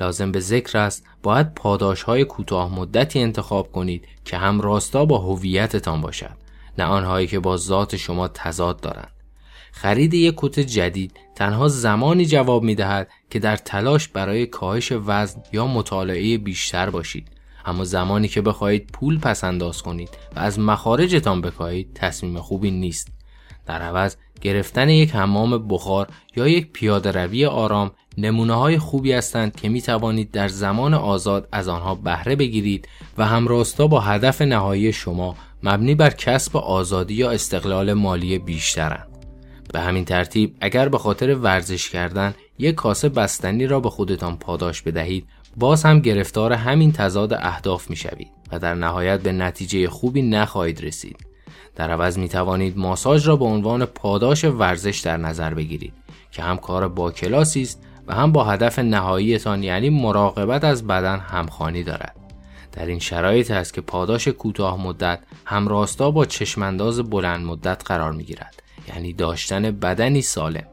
لازم 0.00 0.32
به 0.32 0.40
ذکر 0.40 0.78
است 0.78 1.06
باید 1.22 1.54
پاداش 1.54 2.02
های 2.02 2.24
کوتاه 2.24 2.74
مدتی 2.74 3.20
انتخاب 3.20 3.72
کنید 3.72 4.04
که 4.24 4.36
هم 4.36 4.60
راستا 4.60 5.04
با 5.04 5.18
هویتتان 5.18 6.00
باشد 6.00 6.36
نه 6.78 6.84
آنهایی 6.84 7.26
که 7.26 7.40
با 7.40 7.56
ذات 7.56 7.96
شما 7.96 8.28
تضاد 8.28 8.80
دارند 8.80 9.12
خرید 9.80 10.14
یک 10.14 10.34
کت 10.36 10.60
جدید. 10.60 11.12
تنها 11.34 11.68
زمانی 11.68 12.26
جواب 12.26 12.62
می 12.62 12.74
دهد 12.74 13.08
که 13.30 13.38
در 13.38 13.56
تلاش 13.56 14.08
برای 14.08 14.46
کاهش 14.46 14.92
وزن 15.06 15.42
یا 15.52 15.66
مطالعه 15.66 16.38
بیشتر 16.38 16.90
باشید. 16.90 17.28
اما 17.66 17.84
زمانی 17.84 18.28
که 18.28 18.42
بخواهید 18.42 18.90
پول 18.92 19.18
پس 19.18 19.44
انداز 19.44 19.82
کنید 19.82 20.08
و 20.36 20.38
از 20.38 20.58
مخارجتان 20.58 21.40
بکاهید 21.40 21.92
تصمیم 21.94 22.38
خوبی 22.38 22.70
نیست. 22.70 23.08
در 23.66 23.82
عوض 23.82 24.16
گرفتن 24.40 24.88
یک 24.88 25.14
حمام 25.14 25.68
بخار 25.68 26.08
یا 26.36 26.48
یک 26.48 26.72
پیاده 26.72 27.12
روی 27.12 27.46
آرام 27.46 27.90
نمونه 28.16 28.54
های 28.54 28.78
خوبی 28.78 29.12
هستند 29.12 29.56
که 29.56 29.68
می 29.68 29.82
توانید 29.82 30.30
در 30.30 30.48
زمان 30.48 30.94
آزاد 30.94 31.48
از 31.52 31.68
آنها 31.68 31.94
بهره 31.94 32.36
بگیرید 32.36 32.88
و 33.18 33.26
همراستا 33.26 33.86
با 33.86 34.00
هدف 34.00 34.42
نهایی 34.42 34.92
شما 34.92 35.36
مبنی 35.62 35.94
بر 35.94 36.10
کسب 36.10 36.56
آزادی 36.56 37.14
یا 37.14 37.30
استقلال 37.30 37.92
مالی 37.92 38.38
بیشترند. 38.38 39.07
به 39.72 39.80
همین 39.80 40.04
ترتیب 40.04 40.56
اگر 40.60 40.88
به 40.88 40.98
خاطر 40.98 41.34
ورزش 41.34 41.90
کردن 41.90 42.34
یک 42.58 42.74
کاسه 42.74 43.08
بستنی 43.08 43.66
را 43.66 43.80
به 43.80 43.90
خودتان 43.90 44.36
پاداش 44.36 44.82
بدهید 44.82 45.28
باز 45.56 45.84
هم 45.84 46.00
گرفتار 46.00 46.52
همین 46.52 46.92
تضاد 46.92 47.32
اهداف 47.32 47.90
می 47.90 47.96
شوید 47.96 48.30
و 48.52 48.58
در 48.58 48.74
نهایت 48.74 49.20
به 49.20 49.32
نتیجه 49.32 49.88
خوبی 49.88 50.22
نخواهید 50.22 50.84
رسید. 50.84 51.16
در 51.76 51.90
عوض 51.90 52.18
می 52.18 52.28
توانید 52.28 52.78
ماساژ 52.78 53.28
را 53.28 53.36
به 53.36 53.44
عنوان 53.44 53.84
پاداش 53.84 54.44
ورزش 54.44 54.98
در 54.98 55.16
نظر 55.16 55.54
بگیرید 55.54 55.92
که 56.32 56.42
هم 56.42 56.56
کار 56.56 56.88
با 56.88 57.10
کلاسی 57.10 57.62
است 57.62 57.82
و 58.06 58.14
هم 58.14 58.32
با 58.32 58.44
هدف 58.44 58.78
نهاییتان 58.78 59.62
یعنی 59.62 59.90
مراقبت 59.90 60.64
از 60.64 60.86
بدن 60.86 61.18
همخوانی 61.18 61.82
دارد. 61.82 62.16
در 62.72 62.86
این 62.86 62.98
شرایط 62.98 63.50
است 63.50 63.74
که 63.74 63.80
پاداش 63.80 64.28
کوتاه 64.28 64.82
مدت 64.82 65.18
همراستا 65.44 66.10
با 66.10 66.24
چشمانداز 66.24 67.10
بلند 67.10 67.46
مدت 67.46 67.82
قرار 67.86 68.12
می 68.12 68.24
گیرد. 68.24 68.57
یعنی 68.88 69.12
داشتن 69.12 69.70
بدنی 69.70 70.22
سالم. 70.22 70.66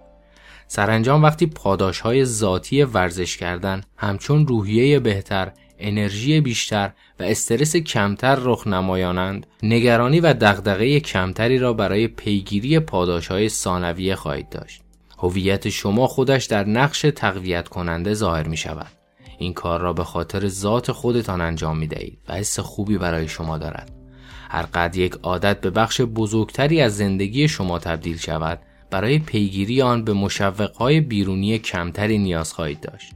سرانجام 0.68 1.24
وقتی 1.24 1.46
پاداش 1.46 2.00
های 2.00 2.26
ذاتی 2.26 2.84
ورزش 2.84 3.38
کردن 3.38 3.82
همچون 3.98 4.48
روحیه 4.48 5.00
بهتر 5.00 5.52
انرژی 5.80 6.42
بیشتر 6.42 6.92
و 7.20 7.24
استرس 7.24 7.76
کمتر 7.76 8.36
رخ 8.36 8.68
نمایانند 8.68 9.48
نگرانی 9.64 10.20
و 10.20 10.34
دغدغه 10.34 11.00
کمتری 11.00 11.58
را 11.58 11.74
برای 11.74 12.08
پیگیری 12.08 12.80
پاداش 12.80 13.28
های 13.28 13.50
ثانویه 13.50 14.16
خواهید 14.16 14.50
داشت. 14.50 14.82
هویت 15.18 15.70
شما 15.70 16.08
خودش 16.08 16.46
در 16.46 16.64
نقش 16.64 17.02
تقویت 17.02 17.68
کننده 17.68 18.14
ظاهر 18.14 18.48
می 18.48 18.58
شود 18.58 18.92
این 19.38 19.54
کار 19.54 19.82
را 19.82 19.94
به 19.94 20.04
خاطر 20.04 20.48
ذات 20.48 20.92
خودتان 20.92 21.42
انجام 21.42 21.78
می 21.78 21.88
دهید 21.88 22.20
و 22.28 22.34
حس 22.34 22.60
خوبی 22.60 22.98
برای 22.98 23.28
شما 23.28 23.58
دارد. 23.58 24.05
هر 24.50 24.62
قد 24.62 24.96
یک 24.96 25.14
عادت 25.24 25.62
به 25.62 25.70
بخش 25.70 26.02
بزرگتری 26.02 26.82
از 26.82 26.98
زندگی 26.98 27.48
شما 27.48 27.80
تبدیل 27.80 28.18
شود 28.18 28.60
برای 28.90 29.20
پیگیری 29.20 29.82
آن 29.82 30.04
به 30.04 30.14
مشوقهای 30.14 31.02
بیرونی 31.02 31.60
کمتری 31.60 32.18
نیاز 32.18 32.54
خواهید 32.54 32.80
داشت. 32.80 33.14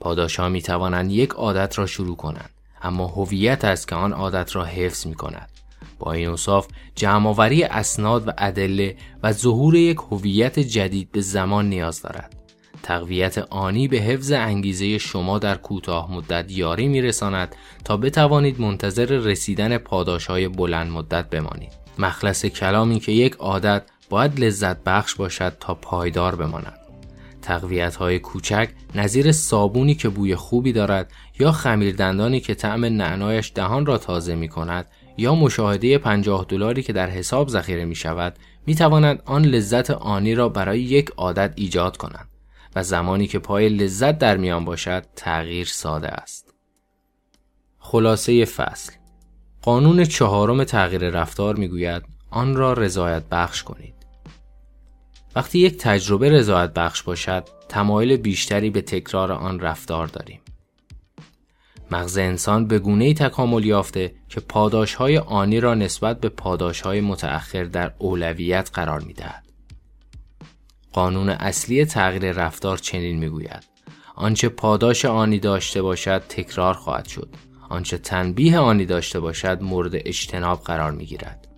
پاداشها 0.00 0.48
می 0.48 0.62
توانند 0.62 1.12
یک 1.12 1.30
عادت 1.30 1.78
را 1.78 1.86
شروع 1.86 2.16
کنند 2.16 2.50
اما 2.82 3.06
هویت 3.06 3.64
است 3.64 3.88
که 3.88 3.94
آن 3.94 4.12
عادت 4.12 4.56
را 4.56 4.64
حفظ 4.64 5.06
می 5.06 5.14
کند 5.14 5.50
با 5.98 6.12
این 6.12 6.28
اصاف 6.28 6.68
جمعآوری 6.94 7.64
اسناد 7.64 8.28
و 8.28 8.32
ادله 8.38 8.96
و 9.22 9.32
ظهور 9.32 9.74
یک 9.74 9.98
هویت 10.10 10.58
جدید 10.58 11.12
به 11.12 11.20
زمان 11.20 11.68
نیاز 11.68 12.02
دارد. 12.02 12.37
تقویت 12.88 13.38
آنی 13.38 13.88
به 13.88 13.96
حفظ 13.96 14.32
انگیزه 14.32 14.98
شما 14.98 15.38
در 15.38 15.54
کوتاه 15.54 16.12
مدت 16.12 16.52
یاری 16.52 16.88
میرساند 16.88 17.56
تا 17.84 17.96
بتوانید 17.96 18.60
منتظر 18.60 19.04
رسیدن 19.04 19.78
پاداش 19.78 20.26
های 20.26 20.48
بلند 20.48 20.92
مدت 20.92 21.30
بمانید. 21.30 21.72
مخلص 21.98 22.46
کلامی 22.46 23.00
که 23.00 23.12
یک 23.12 23.34
عادت 23.34 23.82
باید 24.10 24.40
لذت 24.40 24.84
بخش 24.84 25.14
باشد 25.14 25.52
تا 25.60 25.74
پایدار 25.74 26.34
بماند. 26.34 26.78
تقویت 27.42 27.96
های 27.96 28.18
کوچک 28.18 28.68
نظیر 28.94 29.32
صابونی 29.32 29.94
که 29.94 30.08
بوی 30.08 30.34
خوبی 30.34 30.72
دارد 30.72 31.12
یا 31.40 31.52
خمیردندانی 31.52 32.40
که 32.40 32.54
طعم 32.54 32.84
نعنایش 32.84 33.52
دهان 33.54 33.86
را 33.86 33.98
تازه 33.98 34.34
می 34.34 34.48
کند 34.48 34.86
یا 35.16 35.34
مشاهده 35.34 35.98
50 35.98 36.46
دلاری 36.48 36.82
که 36.82 36.92
در 36.92 37.10
حساب 37.10 37.48
ذخیره 37.48 37.84
می 37.84 37.94
شود 37.94 38.36
می 38.66 38.74
تواند 38.74 39.22
آن 39.24 39.44
لذت 39.44 39.90
آنی 39.90 40.34
را 40.34 40.48
برای 40.48 40.80
یک 40.80 41.10
عادت 41.16 41.52
ایجاد 41.56 41.96
کنند. 41.96 42.37
و 42.76 42.82
زمانی 42.82 43.26
که 43.26 43.38
پای 43.38 43.68
لذت 43.68 44.18
در 44.18 44.36
میان 44.36 44.64
باشد 44.64 45.04
تغییر 45.16 45.66
ساده 45.66 46.08
است. 46.08 46.54
خلاصه 47.78 48.44
فصل 48.44 48.92
قانون 49.62 50.04
چهارم 50.04 50.64
تغییر 50.64 51.10
رفتار 51.10 51.56
می‌گوید 51.56 52.02
آن 52.30 52.56
را 52.56 52.72
رضایت 52.72 53.22
بخش 53.30 53.62
کنید. 53.62 53.94
وقتی 55.36 55.58
یک 55.58 55.78
تجربه 55.78 56.30
رضایت 56.30 56.72
بخش 56.72 57.02
باشد 57.02 57.44
تمایل 57.68 58.16
بیشتری 58.16 58.70
به 58.70 58.80
تکرار 58.80 59.32
آن 59.32 59.60
رفتار 59.60 60.06
داریم. 60.06 60.40
مغز 61.90 62.18
انسان 62.18 62.66
به 62.66 62.78
گونه 62.78 63.14
تکامل 63.14 63.64
یافته 63.64 64.14
که 64.28 64.40
پاداش 64.40 64.94
های 64.94 65.18
آنی 65.18 65.60
را 65.60 65.74
نسبت 65.74 66.20
به 66.20 66.28
پاداش 66.28 66.80
های 66.80 67.00
متأخر 67.00 67.64
در 67.64 67.92
اولویت 67.98 68.70
قرار 68.72 69.00
می 69.00 69.12
دهد. 69.12 69.47
قانون 70.98 71.28
اصلی 71.28 71.84
تغییر 71.84 72.32
رفتار 72.32 72.78
چنین 72.78 73.18
می‌گوید 73.18 73.64
آنچه 74.14 74.48
پاداش 74.48 75.04
آنی 75.04 75.38
داشته 75.38 75.82
باشد 75.82 76.18
تکرار 76.28 76.74
خواهد 76.74 77.08
شد 77.08 77.28
آنچه 77.68 77.98
تنبیه 77.98 78.58
آنی 78.58 78.86
داشته 78.86 79.20
باشد 79.20 79.62
مورد 79.62 79.90
اجتناب 79.94 80.60
قرار 80.62 80.90
می 80.90 81.06
گیرد. 81.06 81.48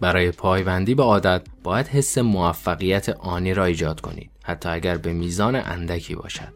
برای 0.00 0.30
پایبندی 0.30 0.94
به 0.94 1.02
عادت 1.02 1.46
باید 1.62 1.88
حس 1.88 2.18
موفقیت 2.18 3.08
آنی 3.08 3.54
را 3.54 3.64
ایجاد 3.64 4.00
کنید 4.00 4.30
حتی 4.44 4.68
اگر 4.68 4.96
به 4.96 5.12
میزان 5.12 5.56
اندکی 5.56 6.14
باشد. 6.14 6.52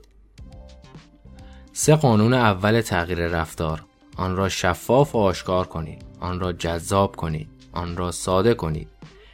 سه 1.73 1.97
قانون 1.97 2.35
اول 2.35 2.81
تغییر 2.81 3.27
رفتار 3.27 3.85
آن 4.17 4.37
را 4.37 4.49
شفاف 4.49 5.15
و 5.15 5.19
آشکار 5.19 5.67
کنید 5.67 6.05
آن 6.21 6.41
را 6.41 6.53
جذاب 6.53 7.17
کنید 7.17 7.49
آن 7.73 7.97
را 7.97 8.11
ساده 8.11 8.55
کنید 8.55 8.89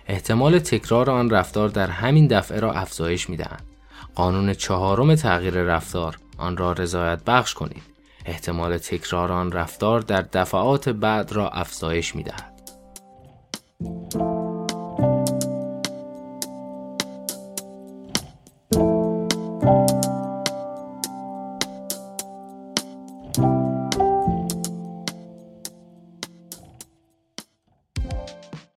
احتمال 0.09 0.59
تکرار 0.59 1.11
آن 1.11 1.31
رفتار 1.31 1.69
در 1.69 1.87
همین 1.87 2.27
دفعه 2.27 2.61
را 2.61 2.73
افزایش 2.73 3.31
می 3.31 3.37
دهند. 3.37 3.67
قانون 4.15 4.55
چهارم 4.55 5.15
تغییر 5.15 5.55
رفتار 5.55 6.19
آن 6.39 6.57
را 6.57 6.73
رضایت 6.73 7.25
بخش 7.25 7.55
کنید 7.55 7.83
احتمال 8.27 8.79
تکرار 8.79 9.33
آن 9.33 9.53
رفتار 9.53 10.01
در 10.01 10.23
دفعات 10.23 10.89
بعد 10.89 11.33
را 11.33 11.49
افزایش 11.49 12.15
می 12.15 12.23
دهد. 12.23 12.57